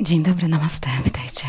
Dzień 0.00 0.22
dobry, 0.22 0.48
namaste, 0.48 0.88
witajcie. 1.04 1.46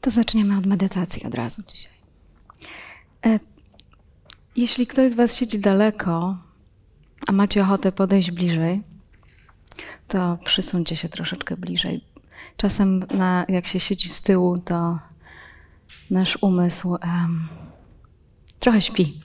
To 0.00 0.10
zaczniemy 0.10 0.58
od 0.58 0.66
medytacji 0.66 1.24
od 1.24 1.34
razu 1.34 1.62
dzisiaj. 1.72 1.92
E, 3.26 3.40
jeśli 4.56 4.86
ktoś 4.86 5.10
z 5.10 5.14
Was 5.14 5.36
siedzi 5.36 5.58
daleko, 5.58 6.36
a 7.26 7.32
macie 7.32 7.62
ochotę 7.62 7.92
podejść 7.92 8.30
bliżej, 8.30 8.82
to 10.08 10.38
przysuńcie 10.44 10.96
się 10.96 11.08
troszeczkę 11.08 11.56
bliżej. 11.56 12.15
Czasem, 12.56 12.98
na, 12.98 13.44
jak 13.48 13.66
się 13.66 13.80
siedzi 13.80 14.08
z 14.08 14.22
tyłu, 14.22 14.58
to 14.58 14.98
nasz 16.10 16.38
umysł 16.40 16.90
um, 16.90 17.48
trochę 18.58 18.80
śpi. 18.80 19.20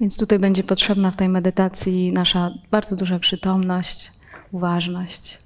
Więc 0.00 0.18
tutaj 0.18 0.38
będzie 0.38 0.62
potrzebna 0.64 1.10
w 1.10 1.16
tej 1.16 1.28
medytacji 1.28 2.12
nasza 2.12 2.50
bardzo 2.70 2.96
duża 2.96 3.18
przytomność, 3.18 4.12
uważność. 4.52 5.38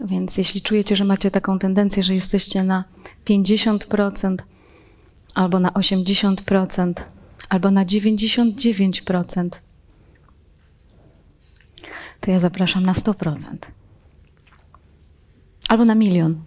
Więc 0.00 0.38
jeśli 0.38 0.62
czujecie, 0.62 0.96
że 0.96 1.04
macie 1.04 1.30
taką 1.30 1.58
tendencję, 1.58 2.02
że 2.02 2.14
jesteście 2.14 2.62
na 2.62 2.84
50% 3.26 4.36
albo 5.34 5.60
na 5.60 5.70
80%, 5.70 6.92
albo 7.48 7.70
na 7.70 7.84
99%, 7.84 9.48
to 12.20 12.30
ja 12.30 12.38
zapraszam 12.38 12.86
na 12.86 12.92
100%. 12.92 13.56
Albo 15.68 15.84
na 15.84 15.94
milion. 15.94 16.42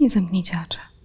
I 0.00 0.08
zamknijcie 0.08 0.58
oczy. 0.66 0.97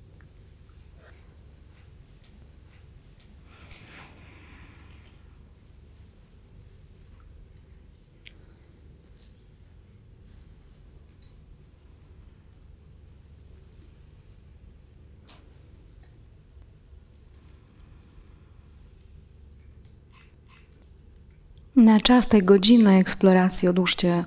Na 21.84 22.00
czas 22.00 22.28
tej 22.28 22.44
godzinnej 22.44 23.02
eksploracji 23.02 23.68
odłóżcie 23.68 24.26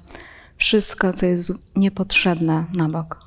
wszystko, 0.56 1.12
co 1.12 1.26
jest 1.26 1.76
niepotrzebne 1.76 2.64
na 2.72 2.88
bok. 2.88 3.20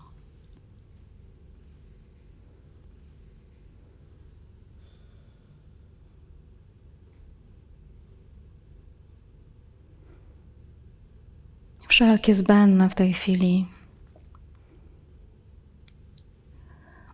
Wszelkie 11.87 12.35
zbędne 12.35 12.89
w 12.89 12.95
tej 12.95 13.13
chwili 13.13 13.67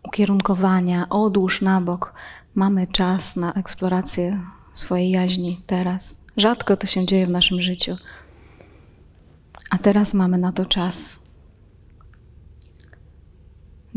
ukierunkowania, 0.04 1.10
odłóż 1.10 1.62
na 1.62 1.82
bok. 1.82 2.14
Mamy 2.56 2.88
czas 2.88 3.36
na 3.36 3.54
eksplorację 3.54 4.42
swojej 4.74 5.12
jaźni 5.12 5.62
teraz. 5.66 6.25
Rzadko 6.38 6.78
to 6.78 6.88
się 6.88 7.06
dzieje 7.06 7.28
w 7.28 7.30
naszym 7.30 7.62
życiu, 7.62 7.98
a 9.70 9.78
teraz 9.78 10.14
mamy 10.14 10.38
na 10.38 10.52
to 10.52 10.66
czas. 10.66 11.26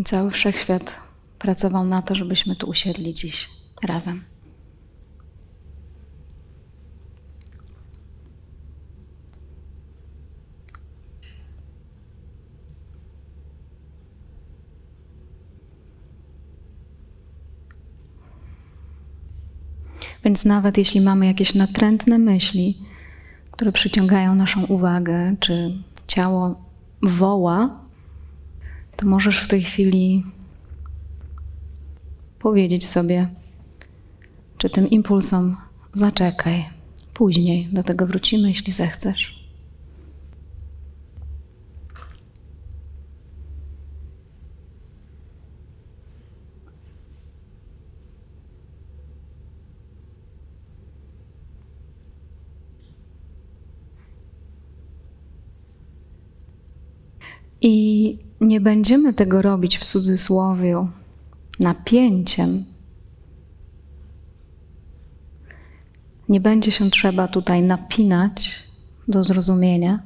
Cały 0.05 0.31
wszechświat 0.31 1.01
pracował 1.39 1.85
na 1.85 2.03
to, 2.03 2.15
żebyśmy 2.15 2.57
tu 2.57 2.69
usiedli 2.69 3.15
dziś 3.15 3.49
razem. 3.85 4.25
Więc 20.29 20.45
nawet 20.45 20.79
jeśli 20.79 21.01
mamy 21.01 21.27
jakieś 21.27 21.55
natrętne 21.55 22.19
myśli, 22.19 22.79
które 23.51 23.73
przyciągają 23.73 24.35
naszą 24.35 24.65
uwagę, 24.65 25.37
czy 25.41 25.83
ciało 26.07 26.65
woła, 27.03 27.81
to 28.97 29.07
możesz 29.07 29.45
w 29.45 29.49
tej 29.49 29.63
chwili 29.63 30.25
powiedzieć 32.39 32.89
sobie, 32.89 33.29
czy 34.59 34.71
tym 34.71 34.91
impulsom 34.91 35.57
zaczekaj, 35.93 36.65
później 37.15 37.69
do 37.73 37.83
tego 37.83 38.07
wrócimy, 38.07 38.49
jeśli 38.49 38.73
zechcesz. 38.73 39.38
I 57.61 58.19
nie 58.41 58.61
będziemy 58.61 59.15
tego 59.15 59.43
robić 59.43 59.79
w 59.79 59.85
cudzysłowie 59.85 60.87
napięciem. 61.61 62.65
Nie 66.29 66.41
będzie 66.41 66.71
się 66.71 66.91
trzeba 66.91 67.29
tutaj 67.29 67.63
napinać 67.63 68.63
do 69.09 69.25
zrozumienia, 69.25 70.03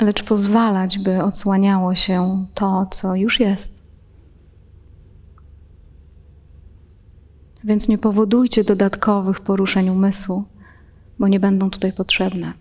lecz 0.00 0.22
pozwalać, 0.22 0.98
by 0.98 1.22
odsłaniało 1.22 1.94
się 1.94 2.46
to, 2.54 2.86
co 2.90 3.14
już 3.14 3.40
jest. 3.40 3.88
Więc 7.64 7.88
nie 7.88 7.98
powodujcie 7.98 8.64
dodatkowych 8.64 9.40
poruszeń 9.40 9.88
umysłu, 9.88 10.44
bo 11.18 11.28
nie 11.28 11.40
będą 11.40 11.70
tutaj 11.70 11.92
potrzebne. 11.92 12.52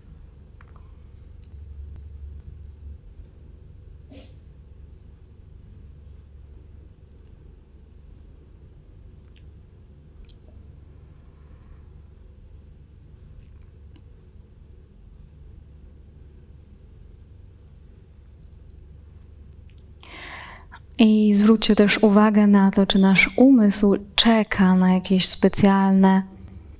I 20.99 21.33
zwróćcie 21.33 21.75
też 21.75 21.97
uwagę 21.97 22.47
na 22.47 22.71
to, 22.71 22.85
czy 22.85 22.99
nasz 22.99 23.29
umysł 23.35 23.95
czeka 24.15 24.75
na 24.75 24.93
jakieś 24.93 25.27
specjalne 25.27 26.23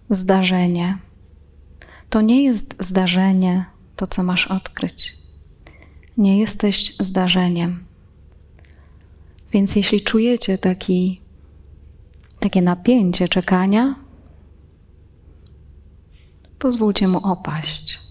zdarzenie. 0.09 0.97
To 2.09 2.21
nie 2.21 2.43
jest 2.43 2.83
zdarzenie, 2.83 3.65
to 3.95 4.07
co 4.07 4.23
masz 4.23 4.47
odkryć. 4.47 5.15
Nie 6.17 6.39
jesteś 6.39 6.95
zdarzeniem. 6.99 7.85
Więc 9.51 9.75
jeśli 9.75 10.01
czujecie 10.01 10.57
taki, 10.57 11.21
takie 12.39 12.61
napięcie 12.61 13.27
czekania, 13.27 13.95
pozwólcie 16.59 17.07
mu 17.07 17.17
opaść. 17.17 18.06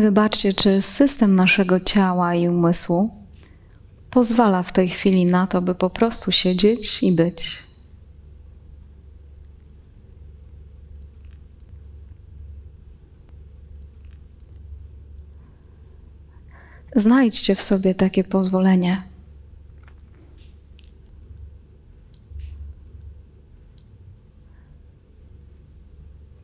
Zobaczcie, 0.00 0.54
czy 0.54 0.82
system 0.82 1.34
naszego 1.34 1.80
ciała 1.80 2.34
i 2.34 2.48
umysłu 2.48 3.10
pozwala 4.10 4.62
w 4.62 4.72
tej 4.72 4.88
chwili 4.88 5.26
na 5.26 5.46
to, 5.46 5.62
by 5.62 5.74
po 5.74 5.90
prostu 5.90 6.32
siedzieć 6.32 7.02
i 7.02 7.12
być. 7.12 7.62
Znajdźcie 16.96 17.54
w 17.54 17.62
sobie 17.62 17.94
takie 17.94 18.24
pozwolenie. 18.24 19.11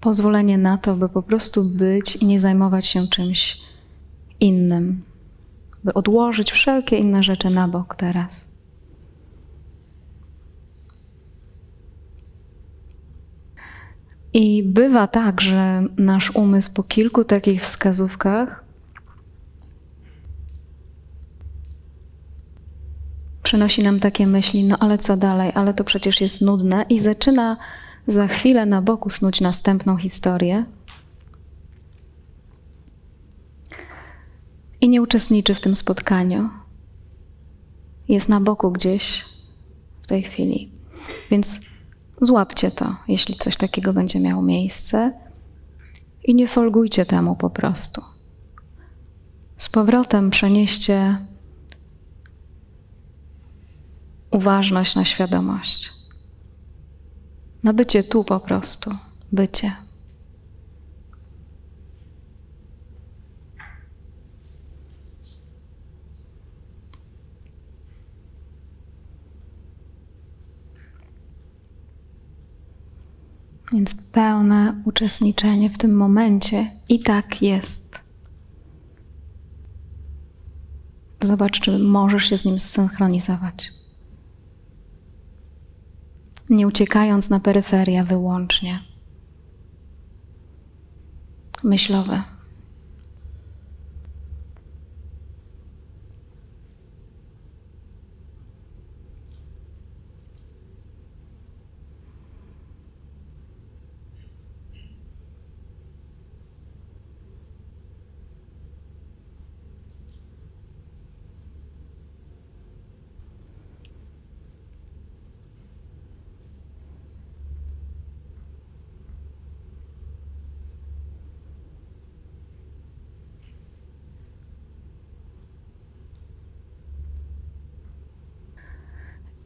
Pozwolenie 0.00 0.58
na 0.58 0.78
to, 0.78 0.96
by 0.96 1.08
po 1.08 1.22
prostu 1.22 1.64
być 1.64 2.16
i 2.16 2.26
nie 2.26 2.40
zajmować 2.40 2.86
się 2.86 3.06
czymś 3.06 3.60
innym, 4.40 5.04
by 5.84 5.94
odłożyć 5.94 6.52
wszelkie 6.52 6.96
inne 6.96 7.22
rzeczy 7.22 7.50
na 7.50 7.68
bok 7.68 7.94
teraz. 7.94 8.48
I 14.32 14.62
bywa 14.62 15.06
tak, 15.06 15.40
że 15.40 15.82
nasz 15.96 16.30
umysł 16.30 16.72
po 16.74 16.82
kilku 16.82 17.24
takich 17.24 17.62
wskazówkach 17.62 18.64
przynosi 23.42 23.82
nam 23.82 24.00
takie 24.00 24.26
myśli, 24.26 24.64
no 24.64 24.78
ale 24.78 24.98
co 24.98 25.16
dalej, 25.16 25.52
ale 25.54 25.74
to 25.74 25.84
przecież 25.84 26.20
jest 26.20 26.40
nudne, 26.40 26.84
i 26.88 26.98
zaczyna 26.98 27.56
za 28.08 28.28
chwilę 28.28 28.66
na 28.66 28.82
boku 28.82 29.10
snuć 29.10 29.40
następną 29.40 29.96
historię. 29.96 30.64
I 34.80 34.88
nie 34.88 35.02
uczestniczy 35.02 35.54
w 35.54 35.60
tym 35.60 35.76
spotkaniu. 35.76 36.50
Jest 38.08 38.28
na 38.28 38.40
boku 38.40 38.70
gdzieś 38.70 39.24
w 40.02 40.06
tej 40.06 40.22
chwili. 40.22 40.70
Więc 41.30 41.60
złapcie 42.20 42.70
to, 42.70 42.96
jeśli 43.08 43.34
coś 43.34 43.56
takiego 43.56 43.92
będzie 43.92 44.20
miało 44.20 44.42
miejsce, 44.42 45.12
i 46.24 46.34
nie 46.34 46.48
folgujcie 46.48 47.04
temu 47.04 47.36
po 47.36 47.50
prostu. 47.50 48.02
Z 49.56 49.68
powrotem 49.68 50.30
przenieście 50.30 51.18
uważność 54.30 54.94
na 54.94 55.04
świadomość. 55.04 55.97
Na 57.62 57.72
bycie 57.72 58.04
tu 58.04 58.24
po 58.24 58.40
prostu, 58.40 58.90
bycie. 59.32 59.72
Więc 73.72 74.12
pełne 74.12 74.82
uczestniczenie 74.84 75.70
w 75.70 75.78
tym 75.78 75.96
momencie 75.96 76.70
i 76.88 77.00
tak 77.00 77.42
jest. 77.42 78.00
Zobacz, 81.20 81.60
czy 81.60 81.78
możesz 81.78 82.24
się 82.24 82.38
z 82.38 82.44
nim 82.44 82.60
zsynchronizować 82.60 83.77
nie 86.50 86.66
uciekając 86.66 87.30
na 87.30 87.40
peryferia 87.40 88.04
wyłącznie. 88.04 88.80
Myślowe. 91.64 92.37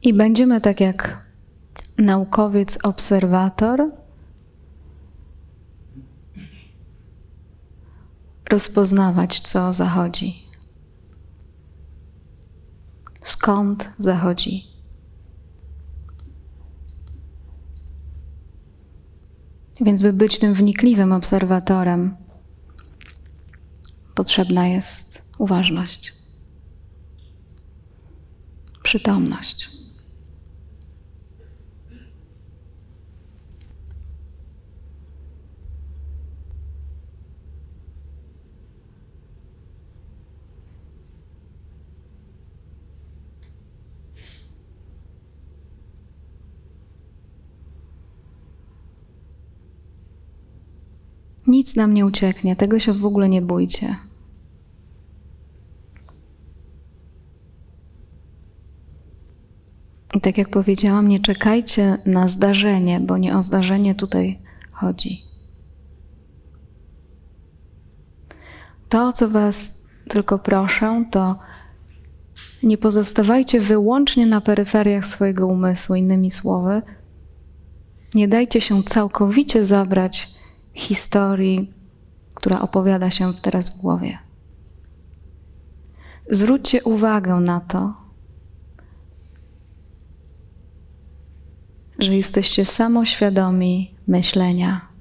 I 0.02 0.14
będziemy 0.14 0.60
tak 0.60 0.80
jak 0.80 1.26
naukowiec, 1.98 2.78
obserwator, 2.82 3.90
rozpoznawać, 8.50 9.40
co 9.40 9.72
zachodzi. 9.72 10.42
Skąd 13.20 13.90
zachodzi. 13.98 14.66
Więc, 19.80 20.02
by 20.02 20.12
być 20.12 20.38
tym 20.38 20.54
wnikliwym 20.54 21.12
obserwatorem, 21.12 22.16
potrzebna 24.14 24.66
jest 24.66 25.32
uważność, 25.38 26.14
przytomność. 28.82 29.81
Nic 51.52 51.76
nam 51.76 51.94
nie 51.94 52.06
ucieknie, 52.06 52.56
tego 52.56 52.78
się 52.78 52.92
w 52.92 53.04
ogóle 53.04 53.28
nie 53.28 53.42
bójcie. 53.42 53.96
I 60.14 60.20
tak 60.20 60.38
jak 60.38 60.48
powiedziałam, 60.48 61.08
nie 61.08 61.20
czekajcie 61.20 61.98
na 62.06 62.28
zdarzenie, 62.28 63.00
bo 63.00 63.18
nie 63.18 63.36
o 63.36 63.42
zdarzenie 63.42 63.94
tutaj 63.94 64.40
chodzi. 64.72 65.22
To, 68.88 69.08
o 69.08 69.12
co 69.12 69.28
Was 69.28 69.88
tylko 70.08 70.38
proszę, 70.38 71.04
to 71.10 71.38
nie 72.62 72.78
pozostawajcie 72.78 73.60
wyłącznie 73.60 74.26
na 74.26 74.40
peryferiach 74.40 75.06
swojego 75.06 75.46
umysłu, 75.46 75.94
innymi 75.94 76.30
słowy, 76.30 76.82
nie 78.14 78.28
dajcie 78.28 78.60
się 78.60 78.82
całkowicie 78.82 79.64
zabrać 79.64 80.41
historii, 80.74 81.72
która 82.34 82.60
opowiada 82.60 83.10
się 83.10 83.34
teraz 83.42 83.70
w 83.70 83.80
głowie. 83.80 84.18
Zwróćcie 86.30 86.82
uwagę 86.82 87.34
na 87.34 87.60
to, 87.60 87.94
że 91.98 92.16
jesteście 92.16 92.66
samoświadomi 92.66 93.94
myślenia. 94.06 94.91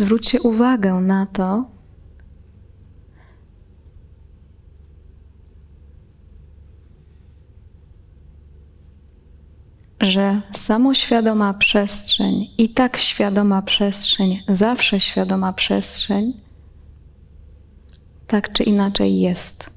Zwróćcie 0.00 0.40
uwagę 0.42 0.94
na 0.94 1.26
to, 1.26 1.70
że 10.00 10.42
samoświadoma 10.52 11.54
przestrzeń 11.54 12.46
i 12.58 12.68
tak 12.68 12.96
świadoma 12.96 13.62
przestrzeń, 13.62 14.42
zawsze 14.48 15.00
świadoma 15.00 15.52
przestrzeń, 15.52 16.32
tak 18.26 18.52
czy 18.52 18.62
inaczej 18.62 19.20
jest. 19.20 19.70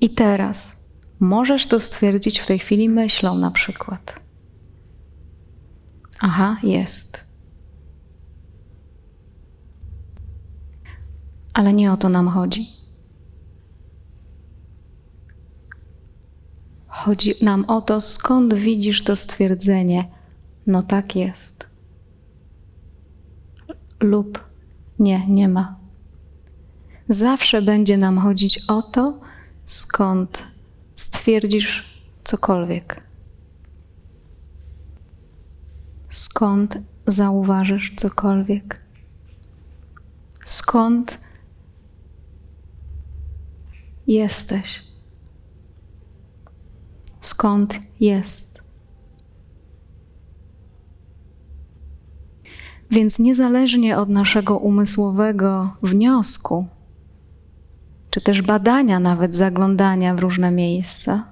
I 0.00 0.10
teraz 0.10 0.83
Możesz 1.20 1.66
to 1.66 1.80
stwierdzić 1.80 2.38
w 2.38 2.46
tej 2.46 2.58
chwili 2.58 2.88
myślą 2.88 3.38
na 3.38 3.50
przykład. 3.50 4.20
Aha, 6.20 6.56
jest. 6.62 7.34
Ale 11.54 11.72
nie 11.72 11.92
o 11.92 11.96
to 11.96 12.08
nam 12.08 12.28
chodzi. 12.28 12.68
Chodzi 16.86 17.34
nam 17.42 17.64
o 17.64 17.80
to, 17.80 18.00
skąd 18.00 18.54
widzisz 18.54 19.04
to 19.04 19.16
stwierdzenie, 19.16 20.08
no 20.66 20.82
tak 20.82 21.16
jest. 21.16 21.74
lub 24.04 24.44
nie, 24.98 25.26
nie 25.26 25.48
ma. 25.48 25.76
Zawsze 27.08 27.62
będzie 27.62 27.96
nam 27.96 28.18
chodzić 28.18 28.60
o 28.68 28.82
to, 28.82 29.20
skąd 29.64 30.42
stwierdzisz 30.96 32.00
cokolwiek. 32.24 33.06
Skąd 36.08 36.78
zauważysz 37.06 37.94
cokolwiek? 37.96 38.80
Skąd 40.44 41.18
jesteś? 44.06 44.82
Skąd 47.20 47.80
jest? 48.00 48.62
Więc 52.90 53.18
niezależnie 53.18 53.98
od 53.98 54.08
naszego 54.08 54.58
umysłowego 54.58 55.76
wniosku, 55.82 56.66
czy 58.14 58.20
też 58.20 58.42
badania, 58.42 59.00
nawet 59.00 59.34
zaglądania 59.34 60.14
w 60.14 60.18
różne 60.18 60.50
miejsca, 60.50 61.24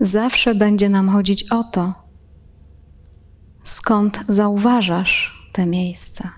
zawsze 0.00 0.54
będzie 0.54 0.88
nam 0.88 1.08
chodzić 1.08 1.42
o 1.42 1.64
to, 1.64 1.94
skąd 3.64 4.24
zauważasz 4.28 5.48
te 5.52 5.66
miejsca. 5.66 6.32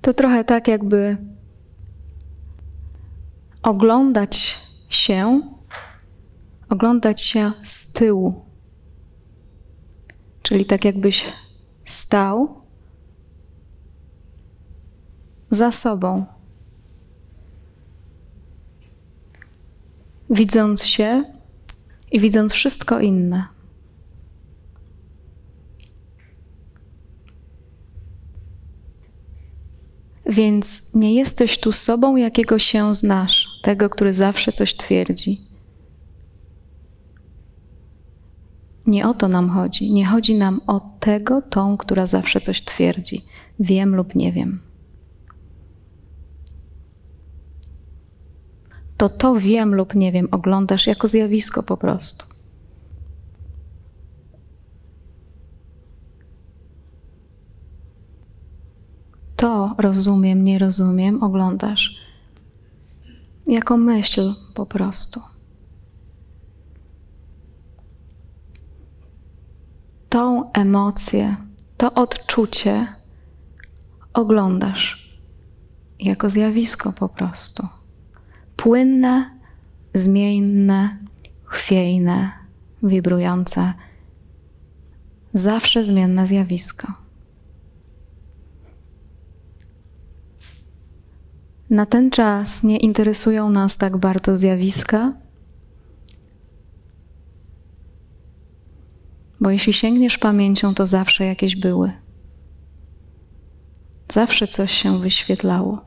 To 0.00 0.14
trochę 0.14 0.44
tak, 0.44 0.68
jakby 0.68 1.16
oglądać 3.62 4.58
się, 4.88 5.53
oglądać 6.74 7.20
się 7.22 7.52
z 7.62 7.92
tyłu. 7.92 8.44
Czyli 10.42 10.66
tak, 10.66 10.84
jakbyś 10.84 11.24
stał 11.84 12.60
za 15.50 15.72
sobą, 15.72 16.26
widząc 20.30 20.84
się 20.84 21.24
i 22.12 22.20
widząc 22.20 22.52
wszystko 22.52 23.00
inne. 23.00 23.44
Więc 30.26 30.94
nie 30.94 31.14
jesteś 31.14 31.60
tu 31.60 31.72
sobą, 31.72 32.16
jakiego 32.16 32.58
się 32.58 32.94
znasz, 32.94 33.46
tego, 33.62 33.90
który 33.90 34.14
zawsze 34.14 34.52
coś 34.52 34.76
twierdzi. 34.76 35.53
Nie 38.86 39.08
o 39.08 39.14
to 39.14 39.28
nam 39.28 39.50
chodzi. 39.50 39.92
Nie 39.92 40.06
chodzi 40.06 40.34
nam 40.34 40.60
o 40.66 40.80
tego, 41.00 41.42
tą, 41.42 41.76
która 41.76 42.06
zawsze 42.06 42.40
coś 42.40 42.62
twierdzi. 42.62 43.24
Wiem 43.60 43.94
lub 43.94 44.14
nie 44.14 44.32
wiem. 44.32 44.60
To 48.96 49.08
to 49.08 49.34
wiem 49.34 49.74
lub 49.74 49.94
nie 49.94 50.12
wiem 50.12 50.28
oglądasz 50.30 50.86
jako 50.86 51.08
zjawisko 51.08 51.62
po 51.62 51.76
prostu. 51.76 52.34
to 59.44 59.74
rozumiem, 59.78 60.44
nie 60.44 60.58
rozumiem, 60.58 61.22
oglądasz 61.22 61.96
jako 63.46 63.76
myśl 63.76 64.34
po 64.54 64.66
prostu. 64.66 65.20
Tą 70.14 70.52
emocję, 70.52 71.36
to 71.76 71.94
odczucie 71.94 72.86
oglądasz 74.12 75.16
jako 76.00 76.30
zjawisko 76.30 76.92
po 76.92 77.08
prostu. 77.08 77.68
Płynne, 78.56 79.30
zmienne, 79.94 80.98
chwiejne, 81.44 82.30
wibrujące, 82.82 83.72
zawsze 85.32 85.84
zmienne 85.84 86.26
zjawisko. 86.26 86.92
Na 91.70 91.86
ten 91.86 92.10
czas 92.10 92.62
nie 92.62 92.76
interesują 92.76 93.50
nas 93.50 93.76
tak 93.76 93.96
bardzo 93.96 94.38
zjawiska, 94.38 95.12
bo 99.44 99.50
jeśli 99.50 99.72
sięgniesz 99.72 100.18
pamięcią, 100.18 100.74
to 100.74 100.86
zawsze 100.86 101.24
jakieś 101.24 101.56
były. 101.56 101.92
Zawsze 104.12 104.48
coś 104.48 104.72
się 104.72 105.00
wyświetlało. 105.00 105.84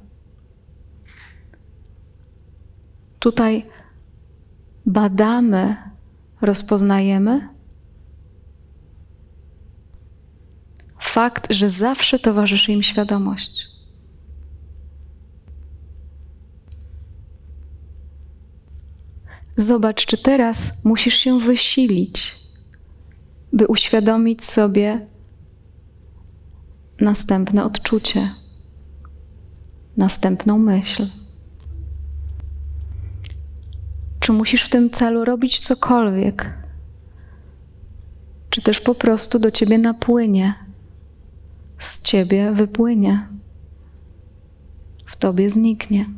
Tutaj 3.19 3.65
badamy, 4.85 5.75
rozpoznajemy 6.41 7.49
fakt, 10.99 11.53
że 11.53 11.69
zawsze 11.69 12.19
towarzyszy 12.19 12.71
im 12.71 12.83
świadomość. 12.83 13.67
Zobacz, 19.55 20.05
czy 20.05 20.17
teraz 20.17 20.85
musisz 20.85 21.15
się 21.17 21.39
wysilić, 21.39 22.46
by 23.57 23.67
uświadomić 23.67 24.45
sobie 24.45 25.07
następne 26.99 27.63
odczucie, 27.63 28.31
następną 29.97 30.57
myśl. 30.57 31.07
Czy 34.19 34.33
musisz 34.33 34.63
w 34.63 34.69
tym 34.69 34.89
celu 34.89 35.25
robić 35.25 35.59
cokolwiek? 35.59 36.57
Czy 38.49 38.61
też 38.61 38.81
po 38.81 38.95
prostu 38.95 39.39
do 39.39 39.51
ciebie 39.51 39.77
napłynie, 39.77 40.53
z 41.79 42.01
ciebie 42.01 42.51
wypłynie, 42.51 43.27
w 45.05 45.15
tobie 45.15 45.49
zniknie? 45.49 46.09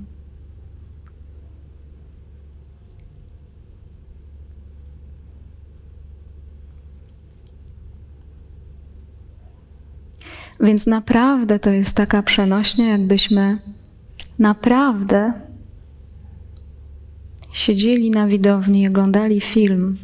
Więc 10.60 10.88
naprawdę 10.88 11.60
to 11.60 11.70
jest 11.70 11.96
taka 11.96 12.24
przenośnia, 12.24 12.89
jakbyśmy 12.89 13.60
naprawdę 14.39 15.34
siedzieli 17.51 18.12
na 18.12 18.28
widowni 18.28 18.82
i 18.82 18.88
oglądali 18.88 19.42
film. 19.42 19.98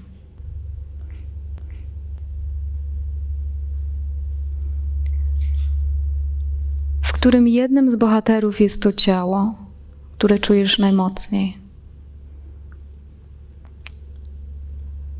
W 7.01 7.13
którym 7.13 7.47
jednym 7.47 7.89
z 7.89 7.95
bohaterów 7.95 8.61
jest 8.61 8.83
to 8.83 8.93
ciało, 8.93 9.55
które 10.17 10.39
czujesz 10.39 10.79
najmocniej. 10.79 11.57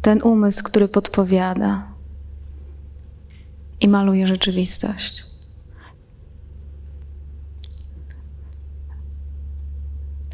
Ten 0.02 0.22
umysł, 0.22 0.64
który 0.64 0.88
podpowiada 0.88 1.95
i 3.86 3.88
maluje 3.88 4.28
rzeczywistość. 4.28 5.24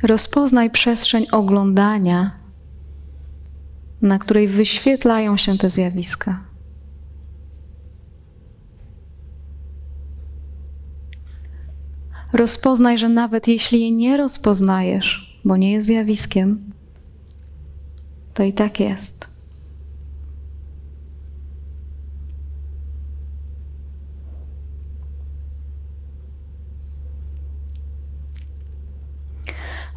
Rozpoznaj 0.04 0.70
przestrzeń 0.70 1.26
oglądania, 1.32 2.32
na 4.02 4.20
której 4.20 4.48
wyświetlają 4.48 5.38
się 5.38 5.58
te 5.58 5.70
zjawiska. 5.70 6.44
Rozpoznaj, 12.34 12.98
że 12.98 13.10
nawet 13.10 13.48
jeśli 13.48 13.82
je 13.82 13.92
nie 13.92 14.18
rozpoznajesz, 14.18 15.40
bo 15.46 15.58
nie 15.58 15.72
jest 15.72 15.88
zjawiskiem, 15.88 16.72
to 18.34 18.44
i 18.44 18.54
tak 18.54 18.80
jest. 18.80 19.31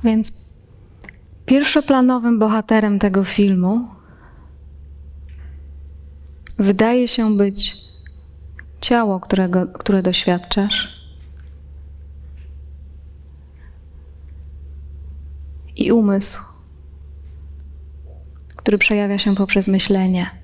Więc 0.05 0.55
pierwszoplanowym 1.47 2.39
bohaterem 2.39 2.99
tego 2.99 3.25
filmu 3.25 3.89
wydaje 6.59 7.09
się 7.09 7.37
być 7.37 7.77
ciało, 8.81 9.21
którego, 9.21 9.67
które 9.67 10.03
doświadczasz. 10.03 11.05
i 15.77 15.93
umysł, 15.93 16.43
który 18.57 18.79
przejawia 18.79 19.19
się 19.19 19.35
poprzez 19.35 19.69
myślenie. 19.69 20.44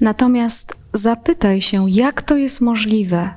Natomiast 0.00 0.90
zapytaj 0.92 1.60
się, 1.62 1.90
jak 1.90 2.22
to 2.22 2.36
jest 2.36 2.60
możliwe, 2.60 3.30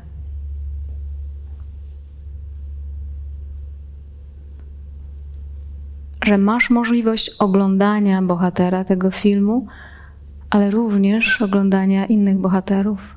że 6.24 6.38
masz 6.38 6.70
możliwość 6.70 7.30
oglądania 7.40 8.22
bohatera 8.22 8.84
tego 8.84 9.12
filmu, 9.12 9.68
ale 10.50 10.72
również 10.72 11.42
oglądania 11.42 12.06
innych 12.06 12.38
bohaterów. 12.38 13.16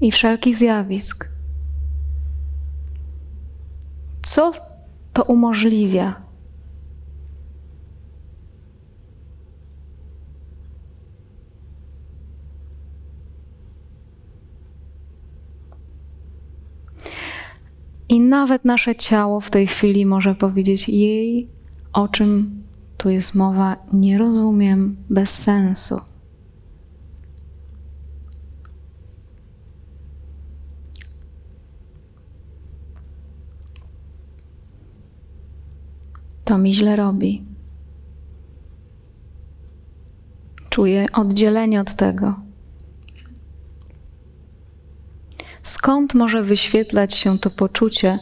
I 0.00 0.12
wszelkich 0.12 0.56
zjawisk. 0.56 1.28
Co 4.22 4.52
to 5.12 5.22
umożliwia? 5.22 6.24
I 18.14 18.20
nawet 18.20 18.64
nasze 18.64 18.94
ciało 18.94 19.40
w 19.40 19.50
tej 19.50 19.66
chwili 19.66 20.06
może 20.06 20.34
powiedzieć 20.34 20.88
jej, 20.88 21.48
o 21.92 22.08
czym 22.08 22.62
tu 22.96 23.10
jest 23.10 23.34
mowa, 23.34 23.76
nie 23.92 24.18
rozumiem, 24.18 24.96
bez 25.10 25.30
sensu. 25.30 25.96
To 36.44 36.58
mi 36.58 36.74
źle 36.74 36.96
robi. 36.96 37.44
Czuję 40.70 41.06
oddzielenie 41.12 41.80
od 41.80 41.94
tego. 41.94 42.34
Skąd 45.64 46.14
może 46.14 46.42
wyświetlać 46.42 47.14
się 47.14 47.38
to 47.38 47.50
poczucie 47.50 48.18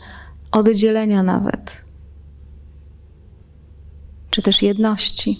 oddzielenia 0.53 1.23
nawet, 1.23 1.85
czy 4.31 4.43
też 4.43 4.63
jedności? 4.63 5.39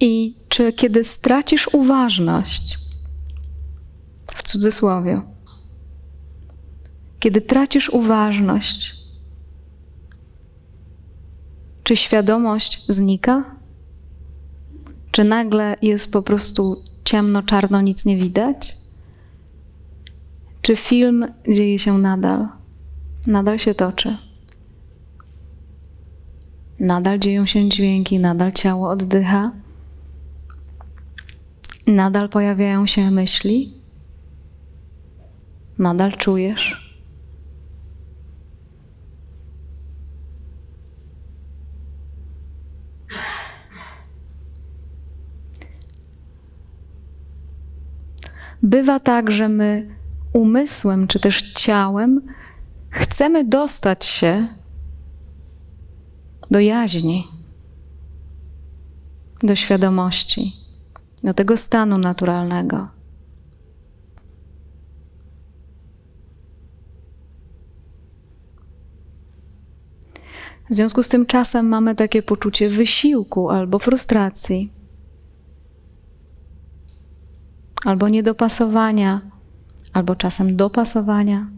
I 0.00 0.34
czy 0.48 0.72
kiedy 0.72 1.04
stracisz 1.04 1.68
uważność, 1.72 2.79
cudzysłowie. 4.50 5.22
Kiedy 7.20 7.40
tracisz 7.40 7.90
uważność, 7.90 8.94
czy 11.82 11.96
świadomość 11.96 12.86
znika? 12.88 13.56
Czy 15.10 15.24
nagle 15.24 15.76
jest 15.82 16.12
po 16.12 16.22
prostu 16.22 16.84
ciemno, 17.04 17.42
czarno, 17.42 17.80
nic 17.80 18.04
nie 18.04 18.16
widać? 18.16 18.76
Czy 20.62 20.76
film 20.76 21.26
dzieje 21.48 21.78
się 21.78 21.98
nadal? 21.98 22.48
Nadal 23.26 23.58
się 23.58 23.74
toczy. 23.74 24.16
Nadal 26.78 27.18
dzieją 27.18 27.46
się 27.46 27.68
dźwięki, 27.68 28.18
nadal 28.18 28.52
ciało 28.52 28.90
oddycha, 28.90 29.52
nadal 31.86 32.28
pojawiają 32.28 32.86
się 32.86 33.10
myśli. 33.10 33.79
Nadal 35.80 36.12
czujesz? 36.12 36.90
Bywa 48.62 49.00
tak, 49.00 49.30
że 49.30 49.48
my 49.48 49.96
umysłem 50.32 51.06
czy 51.06 51.20
też 51.20 51.52
ciałem 51.52 52.20
chcemy 52.90 53.44
dostać 53.44 54.06
się 54.06 54.48
do 56.50 56.60
jaźni, 56.60 57.28
do 59.42 59.56
świadomości, 59.56 60.52
do 61.24 61.34
tego 61.34 61.56
stanu 61.56 61.98
naturalnego. 61.98 62.99
W 70.70 70.74
związku 70.74 71.02
z 71.02 71.08
tym 71.08 71.26
czasem 71.26 71.68
mamy 71.68 71.94
takie 71.94 72.22
poczucie 72.22 72.68
wysiłku 72.68 73.50
albo 73.50 73.78
frustracji, 73.78 74.72
albo 77.84 78.08
niedopasowania, 78.08 79.20
albo 79.92 80.16
czasem 80.16 80.56
dopasowania. 80.56 81.50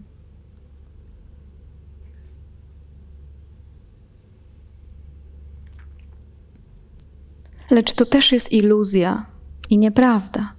Lecz 7.70 7.92
to 7.92 8.06
też 8.06 8.32
jest 8.32 8.52
iluzja 8.52 9.26
i 9.70 9.78
nieprawda. 9.78 10.52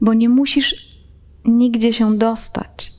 Bo 0.00 0.14
nie 0.14 0.28
musisz 0.28 1.00
nigdzie 1.44 1.92
się 1.92 2.18
dostać. 2.18 2.89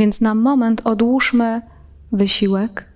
Więc 0.00 0.20
na 0.20 0.34
moment 0.34 0.80
odłóżmy 0.84 1.62
wysiłek, 2.12 2.92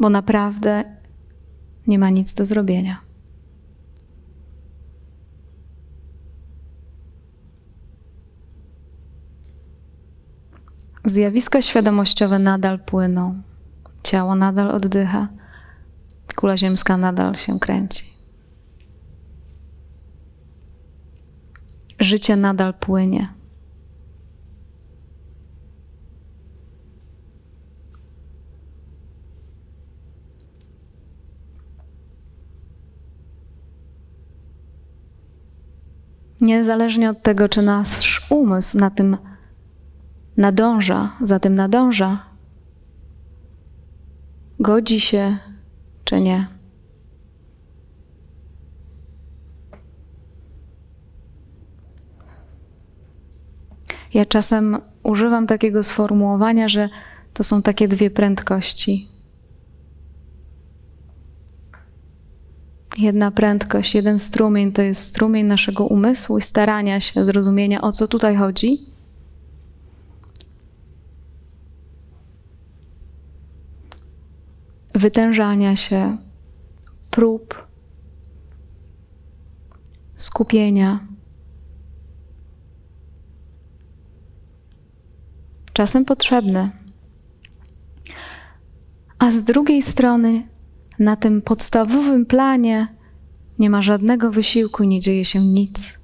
bo 0.00 0.10
naprawdę 0.10 0.84
nie 1.86 1.98
ma 1.98 2.10
nic 2.10 2.34
do 2.34 2.46
zrobienia. 2.46 3.00
Zjawiska 11.04 11.62
świadomościowe 11.62 12.38
nadal 12.38 12.78
płyną, 12.78 13.42
ciało 14.02 14.34
nadal 14.34 14.70
oddycha, 14.70 15.28
kula 16.36 16.56
ziemska 16.56 16.96
nadal 16.96 17.34
się 17.34 17.58
kręci. 17.58 18.04
Życie 21.98 22.36
nadal 22.36 22.74
płynie. 22.74 23.39
Niezależnie 36.40 37.10
od 37.10 37.22
tego, 37.22 37.48
czy 37.48 37.62
nasz 37.62 38.26
umysł 38.30 38.78
na 38.78 38.90
tym 38.90 39.16
nadąża, 40.36 41.16
za 41.22 41.40
tym 41.40 41.54
nadąża, 41.54 42.24
godzi 44.60 45.00
się 45.00 45.36
czy 46.04 46.20
nie. 46.20 46.46
Ja 54.14 54.26
czasem 54.26 54.78
używam 55.02 55.46
takiego 55.46 55.82
sformułowania, 55.82 56.68
że 56.68 56.88
to 57.34 57.44
są 57.44 57.62
takie 57.62 57.88
dwie 57.88 58.10
prędkości. 58.10 59.08
Jedna 63.00 63.30
prędkość, 63.30 63.94
jeden 63.94 64.18
strumień 64.18 64.72
to 64.72 64.82
jest 64.82 65.02
strumień 65.02 65.46
naszego 65.46 65.84
umysłu 65.84 66.38
i 66.38 66.42
starania 66.42 67.00
się, 67.00 67.24
zrozumienia, 67.24 67.80
o 67.80 67.92
co 67.92 68.08
tutaj 68.08 68.36
chodzi. 68.36 68.78
Wytężania 74.94 75.76
się, 75.76 76.18
prób, 77.10 77.66
skupienia. 80.16 81.10
czasem 85.72 86.04
potrzebny. 86.04 86.70
A 89.18 89.30
z 89.30 89.42
drugiej 89.42 89.82
strony, 89.82 90.49
na 91.00 91.16
tym 91.16 91.42
podstawowym 91.42 92.26
planie 92.26 92.88
nie 93.58 93.70
ma 93.70 93.82
żadnego 93.82 94.30
wysiłku, 94.30 94.84
nie 94.84 95.00
dzieje 95.00 95.24
się 95.24 95.40
nic. 95.40 96.00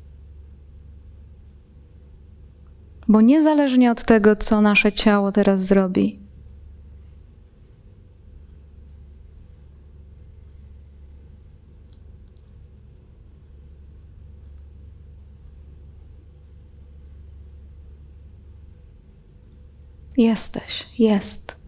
Bo 3.09 3.21
niezależnie 3.21 3.91
od 3.91 4.05
tego, 4.05 4.37
co 4.37 4.61
nasze 4.61 4.93
ciało 4.93 5.33
teraz 5.33 5.63
zrobi, 5.63 6.27
Jesteś, 20.19 20.87
jest. 20.99 21.66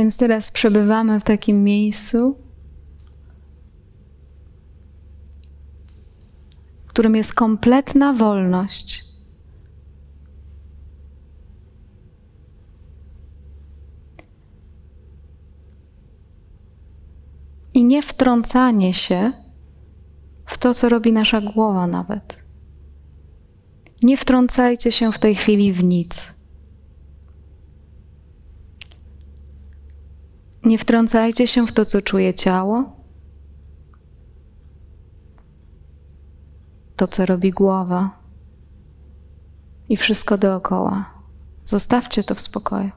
Więc 0.00 0.16
teraz 0.16 0.50
przebywamy 0.50 1.20
w 1.20 1.24
takim 1.24 1.64
miejscu, 1.64 2.38
w 6.86 6.88
którym 6.88 7.16
jest 7.16 7.34
kompletna 7.34 8.12
wolność. 8.12 9.04
I 17.74 17.84
nie 17.84 18.02
wtrącanie 18.02 18.94
się 18.94 19.32
w 20.46 20.58
to, 20.58 20.74
co 20.74 20.88
robi 20.88 21.12
nasza 21.12 21.40
głowa, 21.40 21.86
nawet. 21.86 22.44
Nie 24.02 24.16
wtrącajcie 24.16 24.92
się 24.92 25.12
w 25.12 25.18
tej 25.18 25.34
chwili 25.34 25.72
w 25.72 25.84
nic. 25.84 26.39
Nie 30.64 30.78
wtrącajcie 30.78 31.46
się 31.46 31.66
w 31.66 31.72
to, 31.72 31.84
co 31.84 32.02
czuje 32.02 32.34
ciało, 32.34 32.96
to, 36.96 37.08
co 37.08 37.26
robi 37.26 37.50
głowa 37.50 38.18
i 39.88 39.96
wszystko 39.96 40.38
dookoła. 40.38 41.10
Zostawcie 41.64 42.22
to 42.22 42.34
w 42.34 42.40
spokoju. 42.40 42.90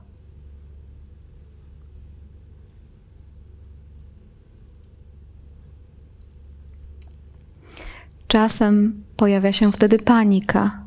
Czasem 8.27 9.03
pojawia 9.17 9.51
się 9.51 9.71
wtedy 9.71 9.99
panika. 9.99 10.85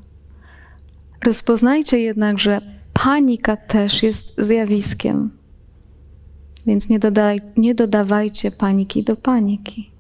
Rozpoznajcie 1.25 1.99
jednak, 1.99 2.39
że 2.39 2.61
panika 2.93 3.57
też 3.57 4.03
jest 4.03 4.41
zjawiskiem. 4.41 5.36
Więc 6.67 6.89
nie, 6.89 6.99
dodaj, 6.99 7.41
nie 7.57 7.75
dodawajcie 7.75 8.51
paniki 8.51 9.05
do 9.05 9.17
paniki. 9.17 9.91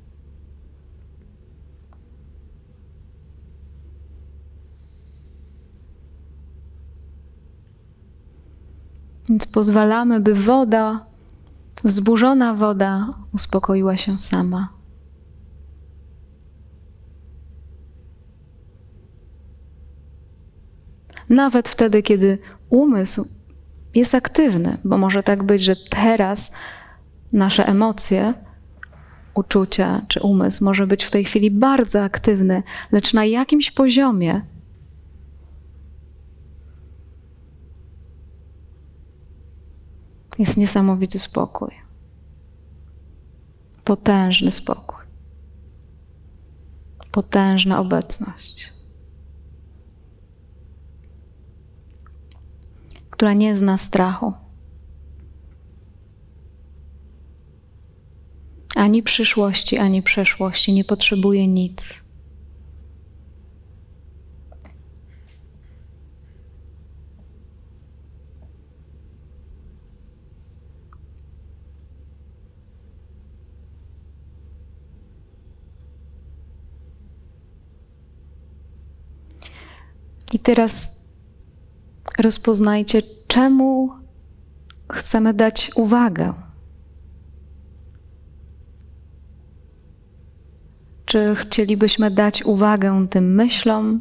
Więc 9.28 9.46
pozwalamy, 9.46 10.20
by 10.20 10.34
woda, 10.34 11.06
wzburzona 11.84 12.54
woda, 12.54 13.14
uspokoiła 13.34 13.96
się 13.96 14.18
sama. 14.18 14.68
Nawet 21.28 21.68
wtedy, 21.68 22.02
kiedy 22.02 22.38
umysł 22.70 23.35
jest 23.96 24.14
aktywny, 24.14 24.78
bo 24.84 24.98
może 24.98 25.22
tak 25.22 25.42
być, 25.42 25.62
że 25.62 25.76
teraz 25.76 26.52
nasze 27.32 27.66
emocje, 27.66 28.34
uczucia 29.34 30.02
czy 30.08 30.20
umysł 30.20 30.64
może 30.64 30.86
być 30.86 31.04
w 31.04 31.10
tej 31.10 31.24
chwili 31.24 31.50
bardzo 31.50 32.02
aktywny, 32.02 32.62
lecz 32.92 33.14
na 33.14 33.24
jakimś 33.24 33.70
poziomie 33.70 34.40
jest 40.38 40.56
niesamowity 40.56 41.18
spokój. 41.18 41.70
Potężny 43.84 44.52
spokój. 44.52 45.04
Potężna 47.12 47.80
obecność. 47.80 48.75
Która 53.16 53.32
nie 53.32 53.56
zna 53.56 53.78
strachu. 53.78 54.32
Ani 58.74 59.02
przyszłości, 59.02 59.78
ani 59.78 60.02
przeszłości, 60.02 60.72
nie 60.72 60.84
potrzebuje 60.84 61.48
nic. 61.48 62.06
I 80.32 80.38
teraz 80.38 80.95
rozpoznajcie, 82.18 83.02
czemu 83.26 83.90
chcemy 84.92 85.34
dać 85.34 85.70
uwagę. 85.74 86.34
Czy 91.04 91.34
chcielibyśmy 91.34 92.10
dać 92.10 92.42
uwagę 92.42 93.06
tym 93.10 93.34
myślom? 93.34 94.00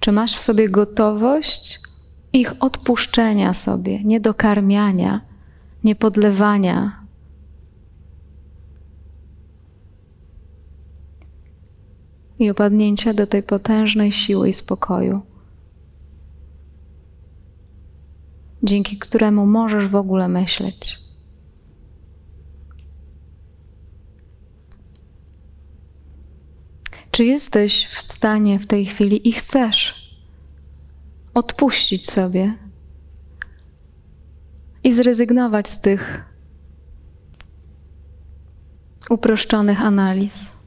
Czy 0.00 0.12
masz 0.12 0.36
w 0.36 0.38
sobie 0.38 0.68
gotowość 0.68 1.80
ich 2.32 2.54
odpuszczenia 2.60 3.54
sobie, 3.54 4.04
niedokarmiania, 4.04 5.20
niepodlewania 5.84 6.99
i 12.40 12.50
opadnięcia 12.50 13.14
do 13.14 13.26
tej 13.26 13.42
potężnej 13.42 14.12
siły 14.12 14.48
i 14.48 14.52
spokoju, 14.52 15.20
dzięki 18.62 18.98
któremu 18.98 19.46
możesz 19.46 19.88
w 19.88 19.94
ogóle 19.94 20.28
myśleć. 20.28 20.98
Czy 27.10 27.24
jesteś 27.24 27.86
w 27.86 28.00
stanie 28.00 28.58
w 28.58 28.66
tej 28.66 28.86
chwili 28.86 29.28
i 29.28 29.32
chcesz 29.32 30.10
odpuścić 31.34 32.10
sobie 32.10 32.54
i 34.84 34.92
zrezygnować 34.92 35.70
z 35.70 35.80
tych 35.80 36.24
uproszczonych 39.10 39.82
analiz? 39.82 40.59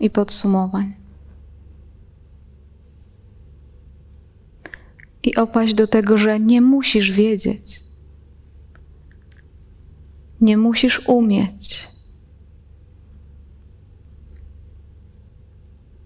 I 0.00 0.10
podsumowań. 0.10 0.94
I 5.22 5.36
opaść 5.36 5.74
do 5.74 5.86
tego, 5.86 6.18
że 6.18 6.40
nie 6.40 6.60
musisz 6.60 7.12
wiedzieć, 7.12 7.80
nie 10.40 10.56
musisz 10.56 11.08
umieć, 11.08 11.88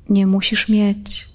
nie 0.09 0.27
musisz 0.27 0.69
mieć, 0.69 1.29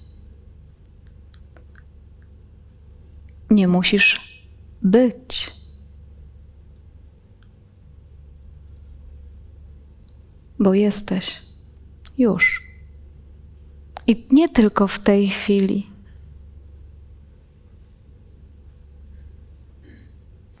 nie 3.50 3.68
musisz 3.68 4.20
być. 4.82 5.50
Bo 10.58 10.74
jesteś. 10.74 11.49
Już. 12.20 12.62
I 14.06 14.28
nie 14.30 14.48
tylko 14.48 14.86
w 14.86 14.98
tej 14.98 15.28
chwili, 15.28 15.90